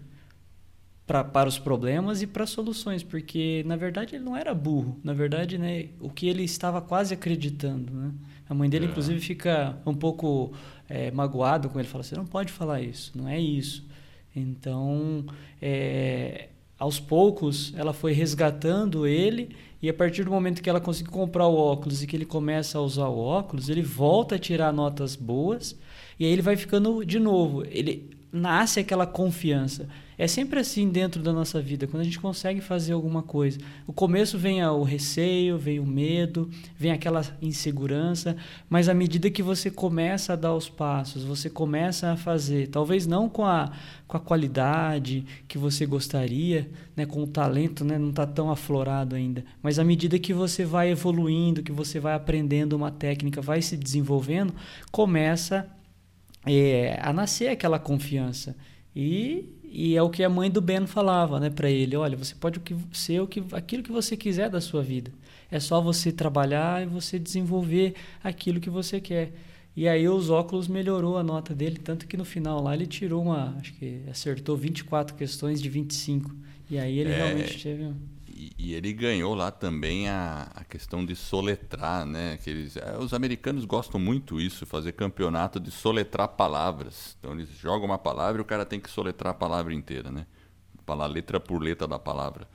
[1.06, 4.98] pra, para os problemas e para soluções porque na verdade ele não era burro.
[5.04, 8.12] Na verdade né o que ele estava quase acreditando né
[8.54, 8.90] a mãe dele, é.
[8.90, 10.54] inclusive, fica um pouco
[10.88, 11.88] é, magoado com ele.
[11.88, 13.86] Fala, você não pode falar isso, não é isso.
[14.36, 15.26] Então,
[15.62, 21.12] é, aos poucos ela foi resgatando ele e a partir do momento que ela conseguiu
[21.12, 24.72] comprar o óculos e que ele começa a usar o óculos, ele volta a tirar
[24.72, 25.78] notas boas
[26.20, 27.64] e aí ele vai ficando de novo.
[27.66, 29.88] Ele nasce aquela confiança.
[30.18, 33.60] É sempre assim dentro da nossa vida, quando a gente consegue fazer alguma coisa.
[33.86, 38.36] O começo vem o receio, vem o medo, vem aquela insegurança,
[38.70, 43.06] mas à medida que você começa a dar os passos, você começa a fazer, talvez
[43.06, 43.72] não com a,
[44.08, 49.16] com a qualidade que você gostaria, né, com o talento, né, não está tão aflorado
[49.16, 53.62] ainda, mas à medida que você vai evoluindo, que você vai aprendendo uma técnica, vai
[53.62, 54.54] se desenvolvendo,
[54.92, 55.68] começa
[56.46, 58.56] é, a nascer aquela confiança.
[58.96, 62.36] E, e, é o que a mãe do Ben falava né, para ele: olha, você
[62.36, 65.12] pode ser o que, aquilo que você quiser da sua vida.
[65.50, 69.32] É só você trabalhar e você desenvolver aquilo que você quer.
[69.76, 73.24] E aí os óculos melhorou a nota dele, tanto que no final lá ele tirou
[73.24, 76.36] uma, acho que acertou 24 questões de 25.
[76.70, 77.18] E aí ele é...
[77.18, 77.92] realmente teve
[78.58, 82.38] e, ele ganhou lá também a, a questão de soletrar, né?
[82.44, 87.16] Que eles, é, os americanos gostam muito isso, fazer campeonato de soletrar palavras.
[87.20, 90.26] Então eles jogam uma palavra e o cara tem que soletrar a palavra inteira, né?
[90.86, 92.48] Falar letra por letra da palavra.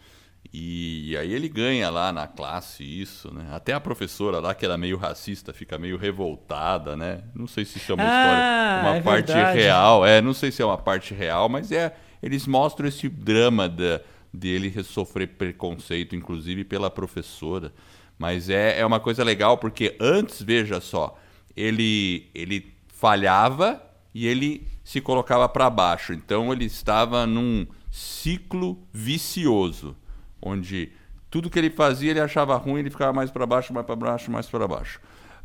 [0.52, 3.48] E, e aí ele ganha lá na classe isso, né?
[3.52, 7.22] Até a professora lá, que era meio racista, fica meio revoltada, né?
[7.34, 9.58] Não sei se isso é uma ah, história, uma é parte verdade.
[9.58, 10.06] real.
[10.06, 11.94] É, não sei se é uma parte real, mas é.
[12.20, 14.00] Eles mostram esse drama da
[14.32, 17.72] dele sofrer preconceito, inclusive pela professora.
[18.18, 21.18] Mas é, é uma coisa legal porque antes, veja só,
[21.56, 23.82] ele, ele falhava
[24.14, 26.12] e ele se colocava para baixo.
[26.12, 29.96] Então ele estava num ciclo vicioso,
[30.40, 30.92] onde
[31.30, 34.30] tudo que ele fazia ele achava ruim, ele ficava mais para baixo, mais para baixo,
[34.30, 35.00] mais para baixo.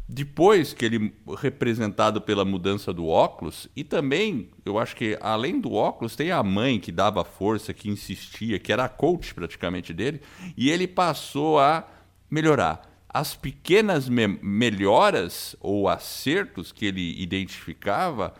[0.08, 5.74] Depois que ele representado pela mudança do óculos e também eu acho que além do
[5.74, 10.22] óculos tem a mãe que dava força, que insistia, que era a coach praticamente dele
[10.58, 11.88] e ele passou a
[12.30, 12.90] melhorar.
[13.08, 18.34] As pequenas me melhoras ou acertos que ele identificava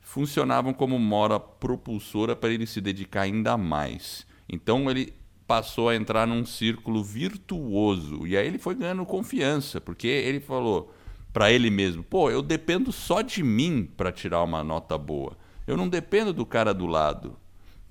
[0.00, 4.26] funcionavam como mora propulsora para ele se dedicar ainda mais.
[4.48, 5.12] Então ele
[5.46, 10.94] passou a entrar num círculo virtuoso e aí ele foi ganhando confiança, porque ele falou:
[11.32, 12.02] para ele mesmo.
[12.02, 15.36] Pô, eu dependo só de mim para tirar uma nota boa.
[15.66, 17.36] Eu não dependo do cara do lado.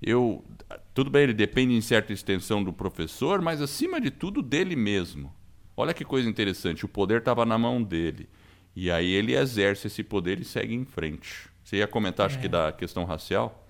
[0.02, 0.44] Eu
[0.94, 5.34] tudo bem, ele depende em certa extensão do professor, mas acima de tudo dele mesmo.
[5.76, 8.28] Olha que coisa interessante, o poder estava na mão dele.
[8.76, 11.50] E aí ele exerce esse poder e segue em frente.
[11.64, 12.28] Você ia comentar, é.
[12.28, 12.50] acho que é.
[12.50, 13.66] da questão racial?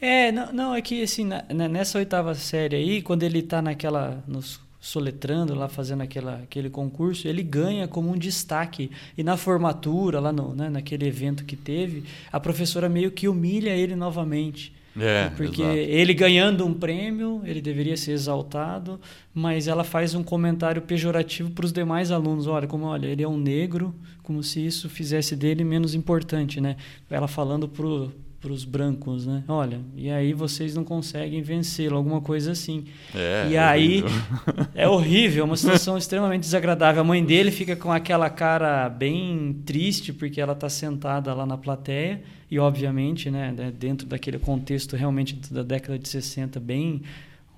[0.00, 4.22] É, não, não é que assim, na, nessa oitava série aí, quando ele está naquela.
[4.26, 8.90] nos soletrando lá, fazendo aquela, aquele concurso, ele ganha como um destaque.
[9.16, 13.70] E na formatura, lá no, né, naquele evento que teve, a professora meio que humilha
[13.70, 14.72] ele novamente.
[15.00, 15.76] É, porque exato.
[15.76, 19.00] ele ganhando um prêmio, ele deveria ser exaltado,
[19.32, 22.46] mas ela faz um comentário pejorativo para os demais alunos.
[22.46, 26.76] Olha, como olha, ele é um negro, como se isso fizesse dele menos importante, né?
[27.08, 29.42] Ela falando pro para os brancos, né?
[29.48, 32.84] Olha, e aí vocês não conseguem vencê-lo, alguma coisa assim.
[33.14, 34.66] É, e é aí horrível.
[34.74, 37.00] é horrível, é uma situação extremamente desagradável.
[37.00, 41.58] A mãe dele fica com aquela cara bem triste porque ela está sentada lá na
[41.58, 47.02] plateia e obviamente, né, dentro daquele contexto realmente da década de 60 bem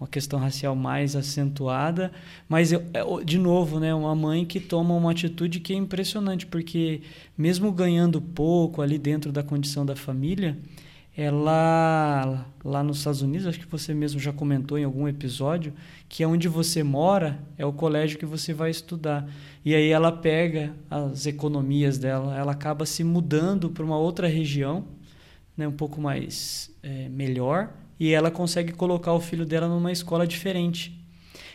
[0.01, 2.11] uma questão racial mais acentuada,
[2.49, 6.47] mas eu, é, de novo, né, uma mãe que toma uma atitude que é impressionante,
[6.47, 7.03] porque
[7.37, 10.57] mesmo ganhando pouco ali dentro da condição da família,
[11.15, 15.75] ela lá nos Estados Unidos, acho que você mesmo já comentou em algum episódio,
[16.09, 19.29] que é onde você mora é o colégio que você vai estudar.
[19.63, 24.87] E aí ela pega as economias dela, ela acaba se mudando para uma outra região,
[25.55, 30.27] né, um pouco mais é, melhor, e ela consegue colocar o filho dela numa escola
[30.27, 30.99] diferente.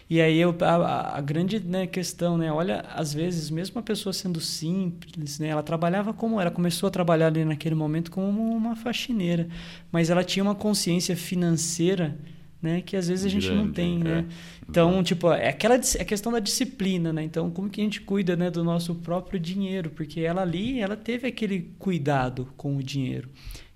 [0.07, 2.51] E aí eu, a, a, grande né, questão, né?
[2.51, 5.47] Olha, às vezes, mesmo a pessoa sendo simples, né?
[5.47, 6.39] Ela trabalhava como...
[6.39, 9.47] Ela começou a trabalhar ali naquele momento como uma faxineira.
[9.91, 12.15] Mas ela tinha uma consciência financeira,
[12.61, 12.81] né?
[12.81, 14.25] Que às vezes a gente Grande, não tem, né?
[14.29, 14.33] É.
[14.69, 17.23] Então, tipo, é aquela é a questão da disciplina, né?
[17.23, 19.89] Então, como que a gente cuida né, do nosso próprio dinheiro?
[19.89, 23.27] Porque ela ali, ela teve aquele cuidado com o dinheiro.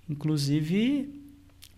[0.08, 1.19] Inclusive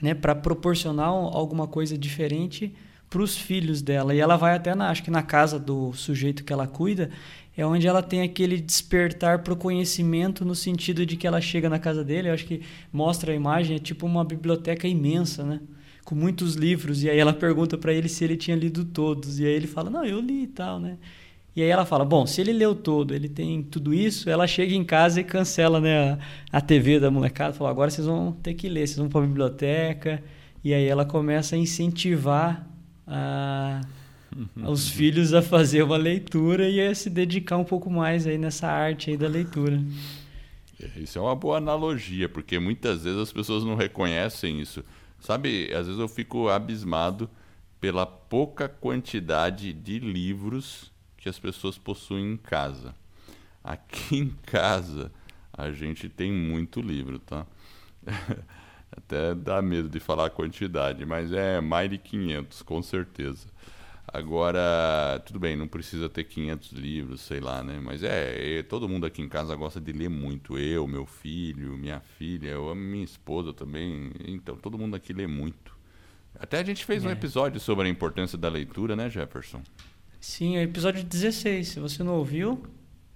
[0.02, 2.74] né, para proporcionar alguma coisa diferente
[3.08, 4.14] para os filhos dela.
[4.14, 7.10] E ela vai até, na, acho que na casa do sujeito que ela cuida,
[7.56, 11.68] é onde ela tem aquele despertar para o conhecimento no sentido de que ela chega
[11.68, 12.62] na casa dele, eu acho que
[12.92, 15.60] mostra a imagem, é tipo uma biblioteca imensa, né?
[16.04, 19.46] Com muitos livros, e aí ela pergunta para ele se ele tinha lido todos, e
[19.46, 20.96] aí ele fala, não, eu li e tal, né?
[21.54, 24.74] E aí ela fala, bom, se ele leu todo, ele tem tudo isso, ela chega
[24.74, 26.18] em casa e cancela né,
[26.50, 29.20] a, a TV da molecada, fala, agora vocês vão ter que ler, vocês vão para
[29.20, 30.22] a biblioteca.
[30.64, 32.66] E aí ela começa a incentivar
[33.06, 33.80] a,
[34.64, 38.68] os filhos a fazer uma leitura e a se dedicar um pouco mais aí nessa
[38.68, 39.82] arte aí da leitura.
[40.96, 44.84] Isso é uma boa analogia, porque muitas vezes as pessoas não reconhecem isso.
[45.20, 47.28] Sabe, às vezes eu fico abismado
[47.80, 50.91] pela pouca quantidade de livros
[51.22, 52.92] que as pessoas possuem em casa.
[53.62, 55.12] Aqui em casa
[55.52, 57.46] a gente tem muito livro, tá?
[58.90, 63.46] Até dá medo de falar a quantidade, mas é mais de 500, com certeza.
[64.06, 67.80] Agora, tudo bem, não precisa ter 500 livros, sei lá, né?
[67.80, 70.58] Mas é, é, todo mundo aqui em casa gosta de ler muito.
[70.58, 74.10] Eu, meu filho, minha filha, eu, minha esposa também.
[74.26, 75.74] Então, todo mundo aqui lê muito.
[76.38, 77.08] Até a gente fez é.
[77.08, 79.62] um episódio sobre a importância da leitura, né, Jefferson?
[80.22, 81.68] Sim, é o episódio 16.
[81.68, 82.62] Se você não ouviu,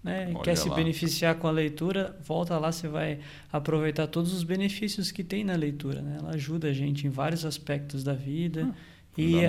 [0.02, 0.56] né, quer lá.
[0.56, 5.44] se beneficiar com a leitura, volta lá, você vai aproveitar todos os benefícios que tem
[5.44, 6.02] na leitura.
[6.02, 6.16] Né?
[6.18, 8.68] Ela ajuda a gente em vários aspectos da vida.
[8.70, 9.46] Ah e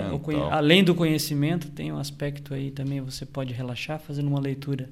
[0.50, 4.90] além do conhecimento, tem um aspecto aí também, você pode relaxar fazendo uma leitura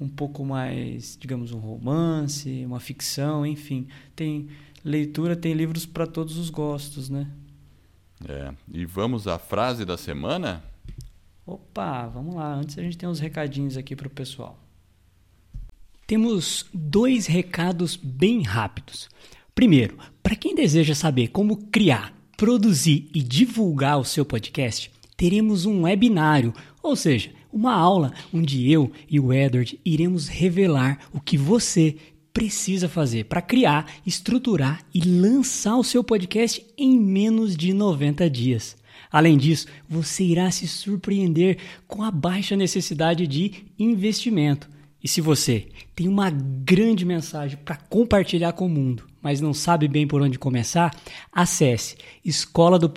[0.00, 3.86] um pouco mais, digamos, um romance, uma ficção, enfim.
[4.16, 4.48] Tem
[4.84, 7.28] leitura, tem livros para todos os gostos, né?
[8.28, 8.52] É.
[8.72, 10.62] E vamos à frase da semana?
[11.48, 12.54] Opa, vamos lá.
[12.54, 14.62] Antes a gente tem uns recadinhos aqui para o pessoal.
[16.06, 19.08] Temos dois recados bem rápidos.
[19.54, 25.82] Primeiro, para quem deseja saber como criar produzir e divulgar o seu podcast, teremos um
[25.82, 31.96] webinário, ou seja, uma aula onde eu e o Edward iremos revelar o que você
[32.32, 38.76] precisa fazer para criar, estruturar e lançar o seu podcast em menos de 90 dias.
[39.10, 44.68] Além disso, você irá se surpreender com a baixa necessidade de investimento.
[45.02, 49.86] E se você tem uma grande mensagem para compartilhar com o mundo, mas não sabe
[49.86, 50.94] bem por onde começar,
[51.32, 52.90] acesse escola do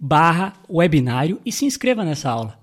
[0.00, 2.58] barra webinário e se inscreva nessa aula.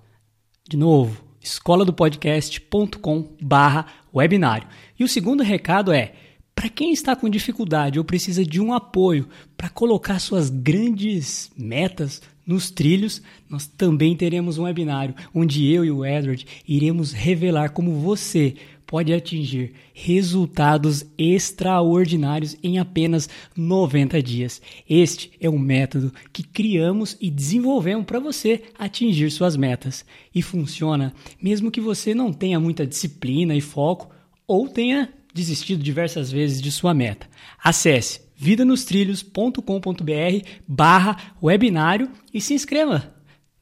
[0.68, 4.66] De novo, escola do podcast.com barra webinário.
[4.98, 6.12] E o segundo recado é,
[6.58, 12.20] para quem está com dificuldade ou precisa de um apoio para colocar suas grandes metas
[12.44, 18.00] nos trilhos, nós também teremos um webinário onde eu e o Edward iremos revelar como
[18.00, 24.60] você pode atingir resultados extraordinários em apenas 90 dias.
[24.90, 30.04] Este é um método que criamos e desenvolvemos para você atingir suas metas.
[30.34, 34.10] E funciona mesmo que você não tenha muita disciplina e foco
[34.44, 37.28] ou tenha desistido diversas vezes de sua meta.
[37.62, 43.14] Acesse vidanostrilhos.com.br barra webinário e se inscreva.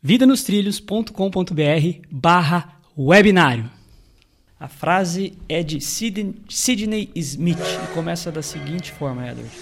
[0.03, 3.71] vidanostrilhos.com.br barra webinário.
[4.59, 9.55] A frase é de Sidney Smith e começa da seguinte forma, Edward.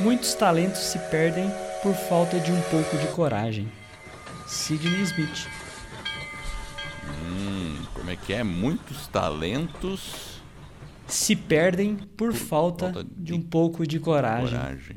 [0.00, 1.48] Muitos talentos se perdem
[1.80, 3.70] por falta de um pouco de coragem.
[4.48, 5.46] Sidney Smith.
[7.06, 8.42] Hum, como é que é?
[8.42, 10.39] Muitos talentos
[11.10, 14.58] se perdem por, por falta, falta de, de, um pouco de coragem.
[14.58, 14.96] coragem.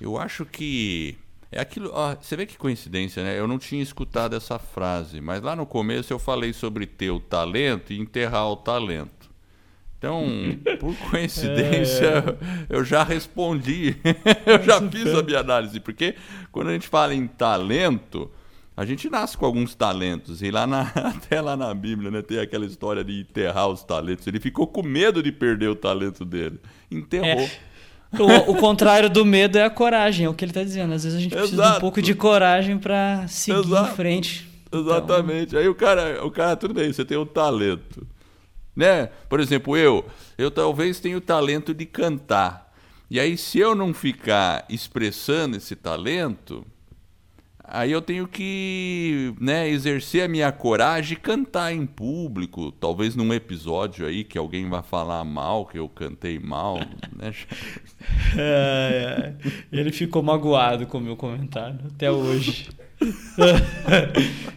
[0.00, 1.16] Eu acho que
[1.50, 1.90] é aquilo.
[1.92, 3.38] Ó, você vê que coincidência, né?
[3.38, 7.20] Eu não tinha escutado essa frase, mas lá no começo eu falei sobre ter o
[7.20, 9.30] talento e enterrar o talento.
[9.96, 10.26] Então,
[10.80, 12.66] por coincidência, é...
[12.68, 13.96] eu já respondi,
[14.44, 16.16] eu já fiz a minha análise, porque
[16.52, 18.30] quando a gente fala em talento,
[18.76, 22.38] a gente nasce com alguns talentos, e lá na, até lá na Bíblia né, tem
[22.38, 24.26] aquela história de enterrar os talentos.
[24.26, 26.58] Ele ficou com medo de perder o talento dele,
[26.90, 27.42] enterrou.
[27.42, 27.74] É.
[28.20, 30.94] O, o, contrário do medo é a coragem, é o que ele está dizendo.
[30.94, 31.70] Às vezes a gente precisa Exato.
[31.72, 33.90] de um pouco de coragem para seguir Exato.
[33.90, 34.48] em frente.
[34.72, 35.48] Exatamente.
[35.48, 35.60] Então...
[35.60, 38.06] Aí o cara, o cara, tudo bem, você tem um talento.
[38.74, 39.08] Né?
[39.28, 40.04] Por exemplo, eu,
[40.38, 42.72] eu talvez tenha o talento de cantar.
[43.10, 46.64] E aí, se eu não ficar expressando esse talento,
[47.66, 53.32] Aí eu tenho que né, exercer a minha coragem e cantar em público, talvez num
[53.32, 56.78] episódio aí que alguém vai falar mal, que eu cantei mal.
[57.16, 57.32] né?
[58.36, 59.50] é, é.
[59.72, 62.68] Ele ficou magoado com o meu comentário até hoje.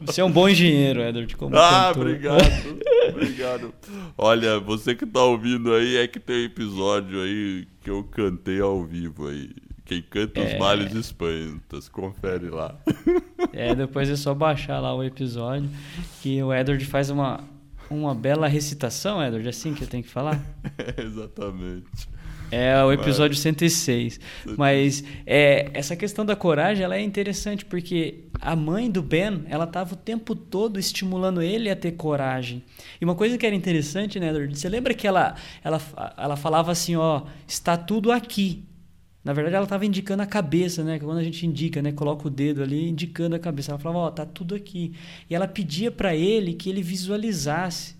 [0.00, 1.36] Você é um bom engenheiro, Edward.
[1.36, 2.06] Como ah, cantor.
[2.06, 2.80] obrigado.
[3.08, 3.74] obrigado.
[4.16, 8.60] Olha, você que está ouvindo aí é que tem um episódio aí que eu cantei
[8.60, 9.50] ao vivo aí.
[9.92, 10.58] Quem canta os é...
[10.58, 12.74] males espantas, confere lá.
[13.52, 15.68] É, depois é só baixar lá o episódio
[16.22, 17.40] que o Edward faz uma,
[17.90, 20.40] uma bela recitação, Edward, é assim que eu tenho que falar?
[20.78, 22.08] É, exatamente.
[22.52, 23.40] É o episódio Mas...
[23.40, 24.20] 106.
[24.56, 29.64] Mas é, essa questão da coragem ela é interessante porque a mãe do Ben ela
[29.64, 32.62] estava o tempo todo estimulando ele a ter coragem.
[33.00, 34.56] E uma coisa que era interessante, né, Edward?
[34.56, 35.34] Você lembra que ela,
[35.64, 35.80] ela,
[36.16, 38.64] ela falava assim: ó, está tudo aqui.
[39.24, 40.98] Na verdade, ela estava indicando a cabeça, né?
[40.98, 41.92] Quando a gente indica, né?
[41.92, 43.70] Coloca o dedo ali, indicando a cabeça.
[43.70, 44.94] Ela falava, ó, oh, tá tudo aqui.
[45.30, 47.94] E ela pedia para ele que ele visualizasse,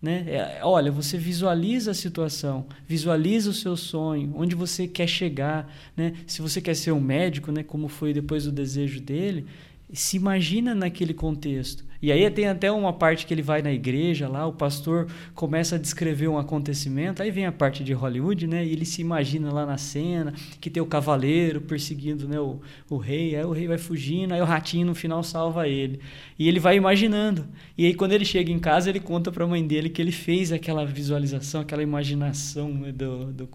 [0.00, 0.24] né?
[0.28, 6.14] É, olha, você visualiza a situação, visualiza o seu sonho, onde você quer chegar, né?
[6.26, 7.64] Se você quer ser um médico, né?
[7.64, 9.46] Como foi depois o desejo dele,
[9.92, 11.87] se imagina naquele contexto.
[12.00, 15.74] E aí tem até uma parte que ele vai na igreja lá, o pastor começa
[15.74, 18.64] a descrever um acontecimento, aí vem a parte de Hollywood, né?
[18.64, 22.96] E ele se imagina lá na cena, que tem o cavaleiro perseguindo né, o, o
[22.96, 26.00] rei, aí o rei vai fugindo, aí o ratinho no final salva ele.
[26.38, 27.46] E ele vai imaginando.
[27.76, 30.12] E aí quando ele chega em casa, ele conta para a mãe dele que ele
[30.12, 33.48] fez aquela visualização, aquela imaginação né, do, do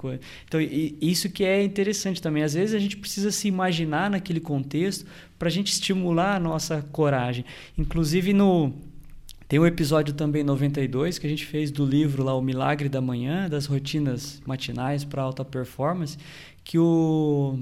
[0.45, 2.43] Então isso que é interessante também.
[2.43, 5.05] Às vezes a gente precisa se imaginar naquele contexto
[5.43, 7.43] para a gente estimular a nossa coragem.
[7.77, 8.71] Inclusive no
[9.45, 13.01] tem um episódio também 92 que a gente fez do livro lá O Milagre da
[13.01, 16.17] Manhã, das rotinas matinais para alta performance,
[16.63, 17.59] que o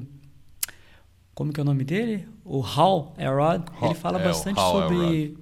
[1.34, 2.28] como que é o nome dele?
[2.46, 5.36] O Hal Elrod, ele fala é, bastante sobre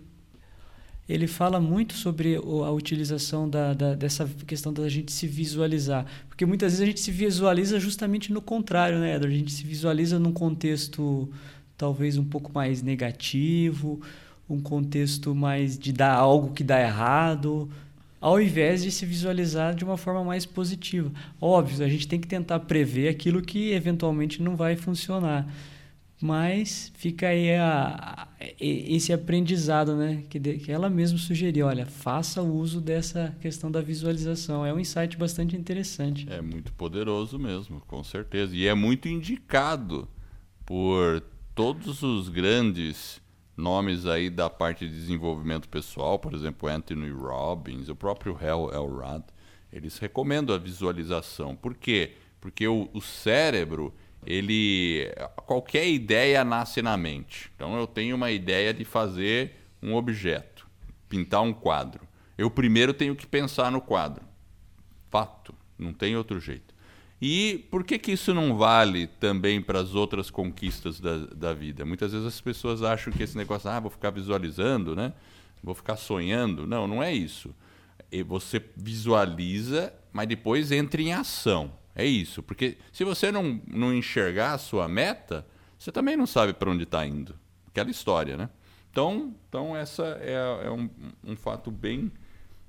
[1.10, 6.06] ele fala muito sobre a utilização da, da, dessa questão da gente se visualizar.
[6.30, 9.36] Porque muitas vezes a gente se visualiza justamente no contrário, né, Edward?
[9.36, 11.28] A gente se visualiza num contexto
[11.80, 14.02] talvez um pouco mais negativo,
[14.50, 17.70] um contexto mais de dar algo que dá errado,
[18.20, 21.10] ao invés de se visualizar de uma forma mais positiva.
[21.40, 25.48] Óbvio, a gente tem que tentar prever aquilo que eventualmente não vai funcionar.
[26.22, 28.28] Mas fica aí a,
[28.60, 30.24] esse aprendizado, né?
[30.30, 31.68] Que, de, que ela mesma sugeriu.
[31.68, 34.66] Olha, faça uso dessa questão da visualização.
[34.66, 36.28] É um insight bastante interessante.
[36.30, 38.54] É muito poderoso mesmo, com certeza.
[38.54, 40.10] E é muito indicado
[40.66, 41.24] por
[41.60, 43.22] todos os grandes
[43.58, 49.26] nomes aí da parte de desenvolvimento pessoal, por exemplo, Anthony Robbins, o próprio Hal Elrod,
[49.70, 51.58] eles recomendam a visualização.
[51.58, 52.14] Por quê?
[52.40, 53.94] Porque o, o cérebro,
[54.26, 55.14] ele
[55.46, 57.52] qualquer ideia nasce na mente.
[57.58, 60.66] Então eu tenho uma ideia de fazer um objeto,
[61.10, 62.08] pintar um quadro.
[62.38, 64.24] Eu primeiro tenho que pensar no quadro.
[65.10, 66.74] Fato, não tem outro jeito.
[67.22, 71.84] E por que, que isso não vale também para as outras conquistas da, da vida?
[71.86, 75.14] Muitas vezes as pessoas acham que esse negócio, ah, vou ficar visualizando, né?
[75.64, 76.66] vou ficar sonhando.
[76.66, 77.54] Não, não é isso.
[78.12, 81.72] E você visualiza, mas depois entra em ação.
[81.96, 82.42] É isso.
[82.42, 85.46] Porque se você não, não enxergar a sua meta,
[85.78, 87.36] você também não sabe para onde está indo.
[87.68, 88.50] Aquela história, né?
[88.92, 90.90] Então, então essa é, é um,
[91.24, 92.12] um fato bem,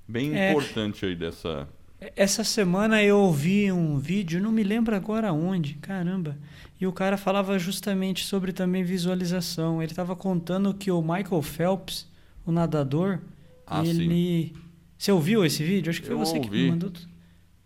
[0.07, 0.51] bem é.
[0.51, 1.67] importante aí dessa,
[2.15, 6.37] essa semana eu ouvi um vídeo, não me lembro agora onde, caramba.
[6.79, 9.83] E o cara falava justamente sobre também visualização.
[9.83, 12.07] Ele estava contando que o Michael Phelps,
[12.43, 13.19] o nadador,
[13.67, 14.51] ah, ele.
[14.53, 14.53] Sim.
[14.97, 15.91] Você ouviu esse vídeo?
[15.91, 16.49] Acho que foi eu você ouvi.
[16.49, 16.91] que me mandou.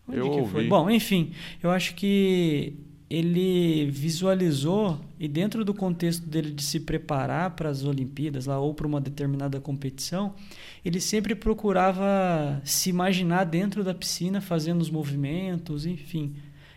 [0.08, 0.52] Onde eu que ouvi.
[0.52, 0.68] foi?
[0.68, 1.32] Bom, enfim,
[1.64, 2.78] eu acho que
[3.10, 8.74] ele visualizou e dentro do contexto dele de se preparar para as Olimpíadas lá ou
[8.74, 10.34] para uma determinada competição,
[10.84, 16.36] ele sempre procurava se imaginar dentro da piscina fazendo os movimentos, enfim.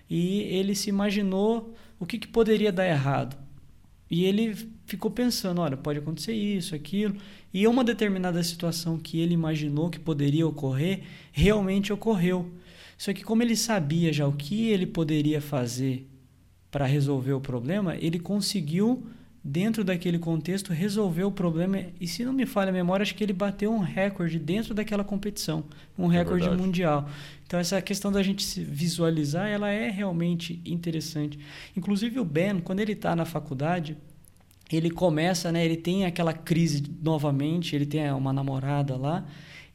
[0.08, 3.36] E ele se imaginou o que, que poderia dar errado.
[4.10, 4.54] E ele
[4.86, 7.16] ficou pensando, olha, pode acontecer isso, aquilo.
[7.52, 11.02] E uma determinada situação que ele imaginou que poderia ocorrer,
[11.32, 12.50] realmente ocorreu.
[12.96, 16.06] Só que como ele sabia já o que ele poderia fazer
[16.70, 19.06] para resolver o problema, ele conseguiu,
[19.42, 21.82] dentro daquele contexto, resolver o problema.
[22.00, 25.02] E se não me falha a memória, acho que ele bateu um recorde dentro daquela
[25.02, 25.64] competição,
[25.96, 26.62] um é recorde verdade.
[26.62, 27.08] mundial.
[27.46, 31.38] Então essa questão da gente se visualizar, ela é realmente interessante.
[31.76, 33.96] Inclusive o Ben, quando ele está na faculdade,
[34.70, 39.26] ele começa, né, ele tem aquela crise novamente, ele tem uma namorada lá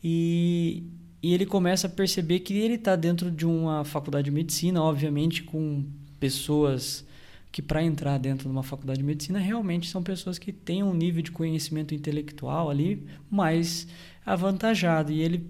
[0.03, 0.83] e,
[1.21, 5.41] e ele começa a perceber que ele está dentro de uma faculdade de medicina, obviamente
[5.41, 5.83] com
[6.23, 7.05] pessoas
[7.51, 10.93] que para entrar dentro de uma faculdade de medicina realmente são pessoas que têm um
[10.93, 13.85] nível de conhecimento intelectual ali mais
[14.25, 15.45] avantajado e ele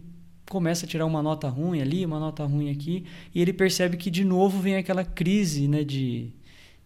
[0.50, 3.06] começa a tirar uma nota ruim ali, uma nota ruim aqui
[3.36, 6.32] e ele percebe que de novo vem aquela crise, né, de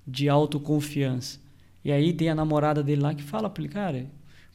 [0.06, 1.40] de autoconfiança.
[1.84, 4.06] E aí tem a namorada dele lá que fala para ele, cara,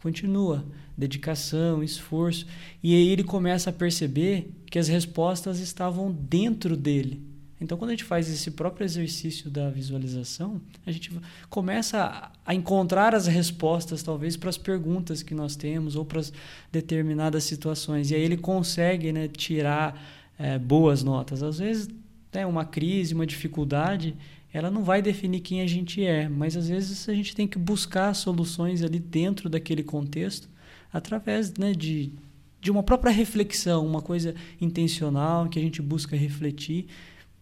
[0.02, 0.62] continua,
[0.96, 2.46] dedicação, esforço.
[2.82, 7.31] E aí ele começa a perceber que as respostas estavam dentro dele
[7.62, 11.12] então, quando a gente faz esse próprio exercício da visualização, a gente
[11.48, 16.32] começa a encontrar as respostas, talvez, para as perguntas que nós temos ou para as
[16.72, 18.10] determinadas situações.
[18.10, 20.02] E aí ele consegue né, tirar
[20.36, 21.40] é, boas notas.
[21.40, 21.88] Às vezes,
[22.32, 24.16] né, uma crise, uma dificuldade,
[24.52, 27.58] ela não vai definir quem a gente é, mas às vezes a gente tem que
[27.58, 30.48] buscar soluções ali dentro daquele contexto,
[30.92, 32.12] através né, de,
[32.60, 36.88] de uma própria reflexão, uma coisa intencional que a gente busca refletir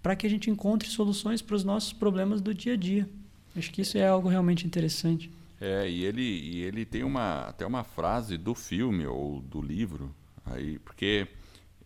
[0.03, 3.09] para que a gente encontre soluções para os nossos problemas do dia a dia.
[3.57, 5.31] Acho que isso é algo realmente interessante.
[5.61, 10.15] É, e ele, e ele tem uma, até uma frase do filme ou do livro,
[10.47, 11.27] aí, porque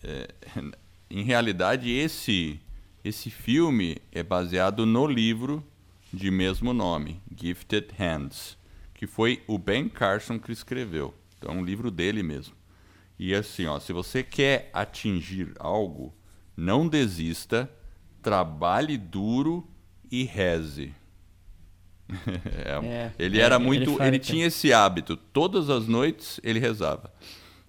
[0.02, 0.28] é,
[1.10, 2.60] em realidade esse,
[3.04, 5.64] esse filme é baseado no livro
[6.12, 8.56] de mesmo nome, Gifted Hands,
[8.94, 11.12] que foi o Ben Carson que escreveu.
[11.36, 12.54] Então é um livro dele mesmo.
[13.18, 16.14] E assim, ó, se você quer atingir algo,
[16.56, 17.70] não desista,
[18.24, 19.68] trabalhe duro
[20.10, 20.94] e reze.
[22.64, 25.16] é, é, ele era é, muito, ele, ele tinha esse hábito.
[25.16, 27.12] Todas as noites ele rezava.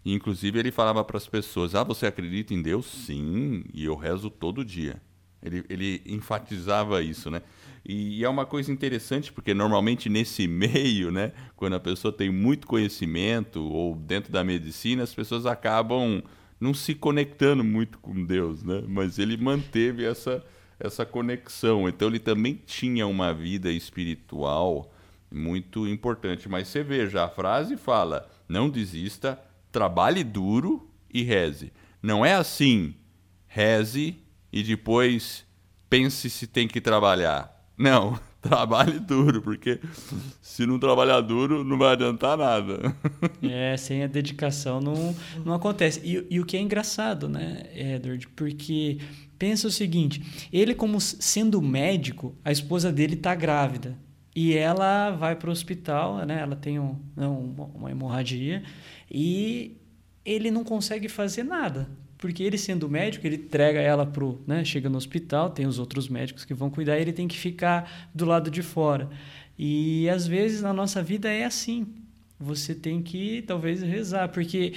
[0.05, 2.85] inclusive ele falava para as pessoas: "Ah, você acredita em Deus?
[2.85, 5.01] Sim, e eu rezo todo dia."
[5.43, 7.41] Ele, ele enfatizava isso, né?
[7.85, 12.65] E, é uma coisa interessante porque normalmente nesse meio, né, quando a pessoa tem muito
[12.65, 16.23] conhecimento ou dentro da medicina, as pessoas acabam
[16.59, 18.83] não se conectando muito com Deus, né?
[18.87, 20.43] Mas ele manteve essa
[20.79, 21.87] essa conexão.
[21.87, 24.91] Então ele também tinha uma vida espiritual
[25.31, 26.47] muito importante.
[26.47, 29.39] Mas você veja, a frase fala: não desista,
[29.71, 31.71] trabalhe duro e reze.
[32.01, 32.95] Não é assim,
[33.47, 34.17] reze
[34.51, 35.45] e depois
[35.89, 37.51] pense se tem que trabalhar.
[37.77, 39.79] Não, trabalhe duro, porque
[40.41, 42.95] se não trabalhar duro, não vai adiantar nada.
[43.41, 46.01] É, sem a dedicação não, não acontece.
[46.03, 48.27] E, e o que é engraçado, né, Edward?
[48.29, 48.99] Porque
[49.37, 53.97] pensa o seguinte: ele, como sendo médico, a esposa dele está grávida.
[54.35, 56.41] E ela vai para o hospital, né?
[56.41, 57.39] ela tem um, não,
[57.73, 58.63] uma hemorragia,
[59.09, 59.77] e
[60.25, 61.89] ele não consegue fazer nada
[62.26, 66.09] porque ele sendo médico, ele entrega ela pro, né, chega no hospital, tem os outros
[66.09, 69.07] médicos que vão cuidar, ele tem que ficar do lado de fora.
[69.55, 71.86] E às vezes na nossa vida é assim.
[72.39, 74.73] Você tem que talvez rezar, porque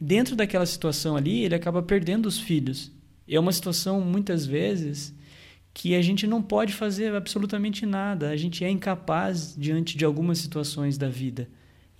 [0.00, 2.90] dentro daquela situação ali, ele acaba perdendo os filhos.
[3.28, 5.14] É uma situação muitas vezes
[5.72, 8.30] que a gente não pode fazer absolutamente nada.
[8.30, 11.48] A gente é incapaz diante de algumas situações da vida.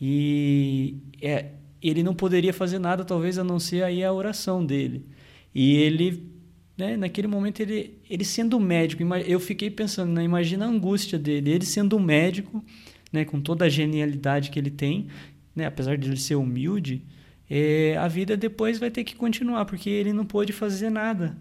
[0.00, 1.52] E é,
[1.82, 5.06] ele não poderia fazer nada, talvez, a não ser aí a oração dele.
[5.54, 6.30] E ele,
[6.76, 11.50] né, naquele momento, ele, ele sendo médico, eu fiquei pensando, né, imagina a angústia dele,
[11.50, 12.64] ele sendo médico,
[13.12, 15.08] né, com toda a genialidade que ele tem,
[15.54, 17.02] né, apesar de ele ser humilde,
[17.50, 21.36] é, a vida depois vai ter que continuar, porque ele não pôde fazer nada.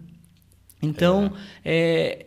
[0.80, 1.32] Então,
[1.64, 2.26] é.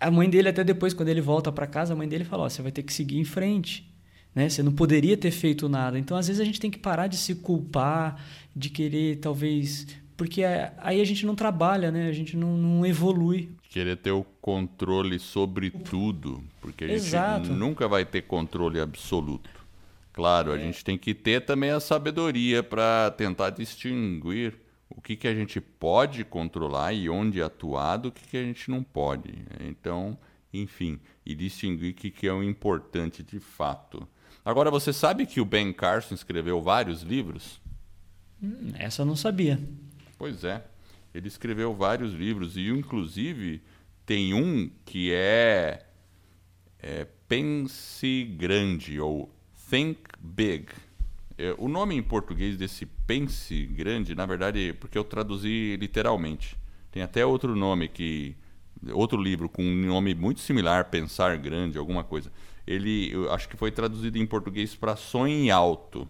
[0.00, 2.62] a mãe dele, até depois, quando ele volta para casa, a mãe dele fala: você
[2.62, 3.89] vai ter que seguir em frente.
[4.34, 4.48] Né?
[4.48, 5.98] Você não poderia ter feito nada.
[5.98, 8.22] Então, às vezes, a gente tem que parar de se culpar,
[8.54, 9.86] de querer, talvez.
[10.16, 10.42] Porque
[10.78, 12.08] aí a gente não trabalha, né?
[12.08, 13.50] a gente não, não evolui.
[13.70, 17.52] Querer ter o controle sobre tudo, porque a gente Exato.
[17.52, 19.48] nunca vai ter controle absoluto.
[20.12, 20.60] Claro, a é.
[20.60, 24.54] gente tem que ter também a sabedoria para tentar distinguir
[24.88, 28.70] o que, que a gente pode controlar e onde atuar do que, que a gente
[28.70, 29.32] não pode.
[29.60, 30.18] Então,
[30.52, 34.06] enfim, e distinguir o que, que é o importante de fato.
[34.44, 37.60] Agora, você sabe que o Ben Carson escreveu vários livros?
[38.42, 39.60] Hum, essa eu não sabia.
[40.16, 40.64] Pois é.
[41.14, 43.60] Ele escreveu vários livros e, inclusive,
[44.06, 45.84] tem um que é,
[46.78, 49.30] é Pense Grande ou
[49.68, 50.66] Think Big.
[51.36, 56.56] É, o nome em português desse Pense Grande, na verdade, porque eu traduzi literalmente.
[56.92, 58.36] Tem até outro nome que
[58.92, 62.32] outro livro com um nome muito similar, Pensar Grande, alguma coisa
[62.66, 66.08] ele acho que foi traduzido em português para Sonhe Alto,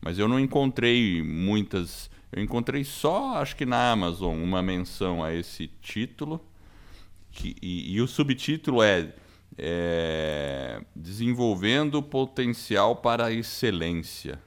[0.00, 2.10] mas eu não encontrei muitas.
[2.30, 6.44] Eu encontrei só, acho que na Amazon, uma menção a esse título.
[7.30, 9.14] Que, e, e o subtítulo é,
[9.56, 14.40] é Desenvolvendo Potencial para a Excelência.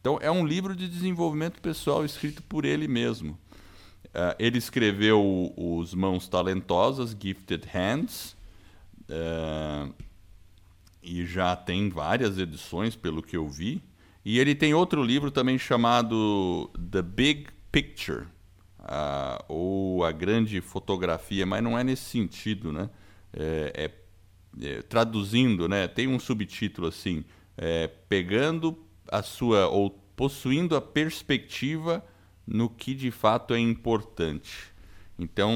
[0.00, 3.38] Então, é um livro de desenvolvimento pessoal escrito por ele mesmo.
[4.06, 8.36] Uh, ele escreveu Os Mãos Talentosas, Gifted Hands.
[9.08, 9.92] Uh,
[11.02, 13.82] e já tem várias edições, pelo que eu vi.
[14.24, 18.26] E ele tem outro livro também chamado The Big Picture,
[18.80, 22.90] uh, ou A Grande Fotografia, mas não é nesse sentido, né?
[23.32, 25.88] É, é, é, traduzindo, né?
[25.88, 27.24] Tem um subtítulo assim,
[27.56, 28.76] é, pegando
[29.08, 32.04] a sua ou possuindo a perspectiva
[32.46, 34.69] no que de fato é importante.
[35.22, 35.52] Então,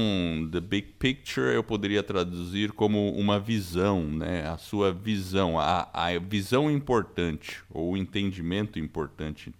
[0.51, 4.47] the big picture eu poderia traduzir como uma visão, né?
[4.47, 9.51] A sua visão, a, a visão importante ou o entendimento importante.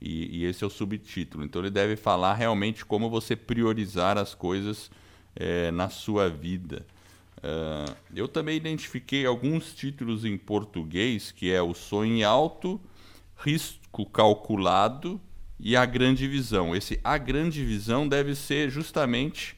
[0.00, 1.44] E, e, esse é o subtítulo.
[1.44, 4.92] Então, ele deve falar realmente como você priorizar as coisas
[5.34, 6.86] é, na sua vida.
[7.38, 12.80] Uh, eu também identifiquei alguns títulos em português, que é o Sonho Alto,
[13.36, 15.20] Risco Calculado
[15.58, 16.74] e a grande visão.
[16.74, 19.56] Esse a grande visão deve ser justamente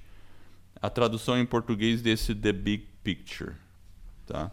[0.81, 3.53] a tradução em português desse The Big Picture,
[4.27, 4.51] tá?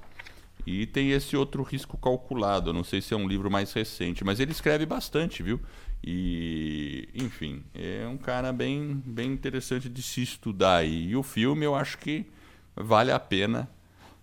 [0.65, 2.73] E tem esse outro risco calculado.
[2.73, 5.61] Não sei se é um livro mais recente, mas ele escreve bastante, viu?
[6.03, 10.85] E, enfim, é um cara bem, bem interessante de se estudar.
[10.85, 12.25] E o filme eu acho que
[12.75, 13.69] vale a pena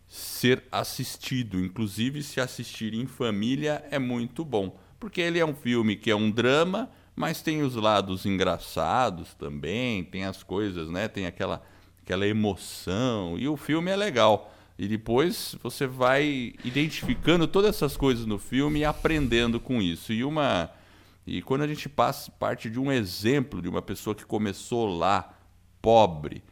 [0.07, 1.59] ser assistido.
[1.59, 4.79] Inclusive, se assistir em família é muito bom.
[5.01, 10.03] Porque ele é um filme que é um drama, mas tem os lados engraçados também,
[10.03, 11.07] tem as coisas, né?
[11.07, 11.63] Tem aquela,
[12.03, 13.39] aquela emoção.
[13.39, 14.53] E o filme é legal.
[14.77, 20.13] E depois você vai identificando todas essas coisas no filme e aprendendo com isso.
[20.13, 20.71] E uma
[21.27, 25.35] e quando a gente passa parte de um exemplo de uma pessoa que começou lá,
[25.81, 26.43] pobre,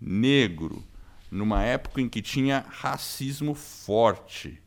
[0.00, 0.82] negro,
[1.30, 4.62] numa época em que tinha racismo forte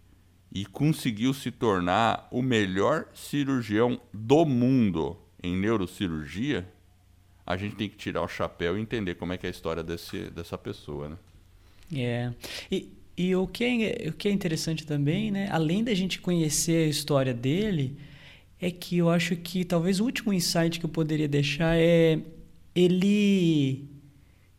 [0.54, 6.68] e conseguiu se tornar o melhor cirurgião do mundo em neurocirurgia,
[7.46, 9.84] a gente tem que tirar o chapéu e entender como é que é a história
[9.84, 11.18] desse, dessa pessoa, né?
[11.96, 12.34] É.
[12.72, 15.48] E, e o, que é, o que é interessante também, né?
[15.52, 17.98] Além da gente conhecer a história dele,
[18.60, 22.20] é que eu acho que talvez o último insight que eu poderia deixar é
[22.74, 23.88] ele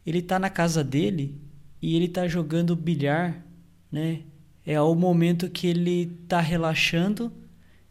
[0.06, 1.34] ele tá na casa dele
[1.82, 3.44] e ele tá jogando bilhar,
[3.90, 4.20] né?
[4.64, 7.32] É o momento que ele tá relaxando,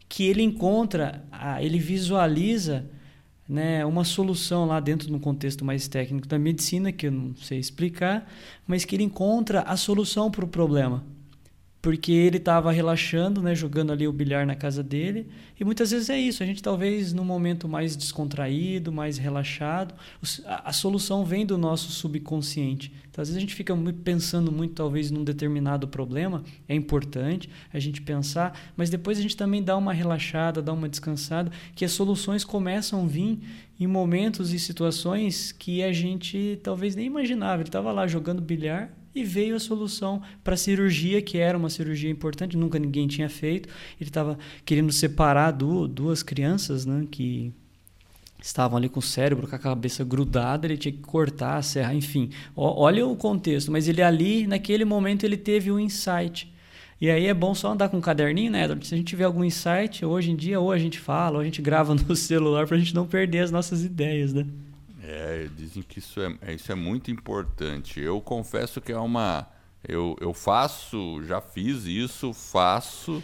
[0.08, 1.24] que ele encontra,
[1.60, 2.86] ele visualiza
[3.48, 7.36] né, uma solução lá dentro de um contexto mais técnico da medicina, que eu não
[7.36, 8.30] sei explicar,
[8.68, 11.15] mas que ele encontra a solução para o problema
[11.86, 15.28] porque ele estava relaxando, né, jogando ali o bilhar na casa dele.
[15.60, 19.94] E muitas vezes é isso, a gente talvez num momento mais descontraído, mais relaxado,
[20.48, 22.92] a, a solução vem do nosso subconsciente.
[23.08, 27.52] Então, às vezes a gente fica muito, pensando muito talvez num determinado problema, é importante
[27.72, 31.86] a gente pensar, mas depois a gente também dá uma relaxada, dá uma descansada, que
[31.86, 33.38] as soluções começam a vir
[33.80, 37.62] em momentos e situações que a gente talvez nem imaginava.
[37.62, 41.70] Ele estava lá jogando bilhar e veio a solução para a cirurgia, que era uma
[41.70, 43.70] cirurgia importante, nunca ninguém tinha feito.
[44.00, 47.54] Ele estava querendo separar duas crianças né, que
[48.42, 52.30] estavam ali com o cérebro, com a cabeça grudada, ele tinha que cortar, serrar, enfim.
[52.56, 56.54] olha o contexto, mas ele ali, naquele momento, ele teve um insight.
[57.00, 58.86] E aí é bom só andar com um caderninho, né, Edward?
[58.86, 61.44] Se a gente tiver algum insight, hoje em dia, ou a gente fala, ou a
[61.44, 64.46] gente grava no celular para a gente não perder as nossas ideias, né?
[65.08, 68.00] É, dizem que isso é, isso é muito importante.
[68.00, 69.48] Eu confesso que é uma.
[69.88, 73.24] Eu, eu faço, já fiz isso, faço,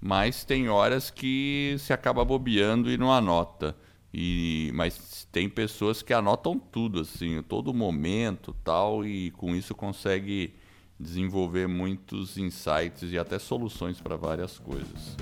[0.00, 3.76] mas tem horas que se acaba bobeando e não anota.
[4.12, 10.52] E, mas tem pessoas que anotam tudo, assim, todo momento tal, e com isso consegue
[10.98, 15.16] desenvolver muitos insights e até soluções para várias coisas.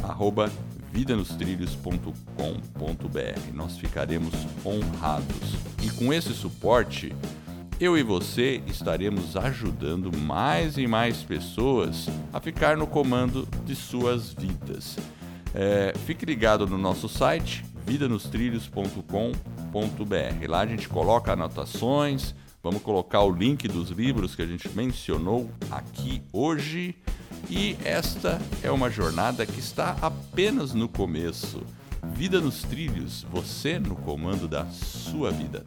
[0.03, 0.51] arroba.
[3.53, 4.33] Nós ficaremos
[4.65, 5.55] honrados.
[5.83, 7.13] E com esse suporte,
[7.79, 14.33] eu e você estaremos ajudando mais e mais pessoas a ficar no comando de suas
[14.33, 14.97] vidas.
[15.53, 20.47] É, fique ligado no nosso site vidanostrilhos.com.br.
[20.47, 25.49] Lá a gente coloca anotações, Vamos colocar o link dos livros que a gente mencionou
[25.71, 26.93] aqui hoje.
[27.49, 31.63] E esta é uma jornada que está apenas no começo.
[32.13, 35.63] Vida nos trilhos, você no comando da sua vida.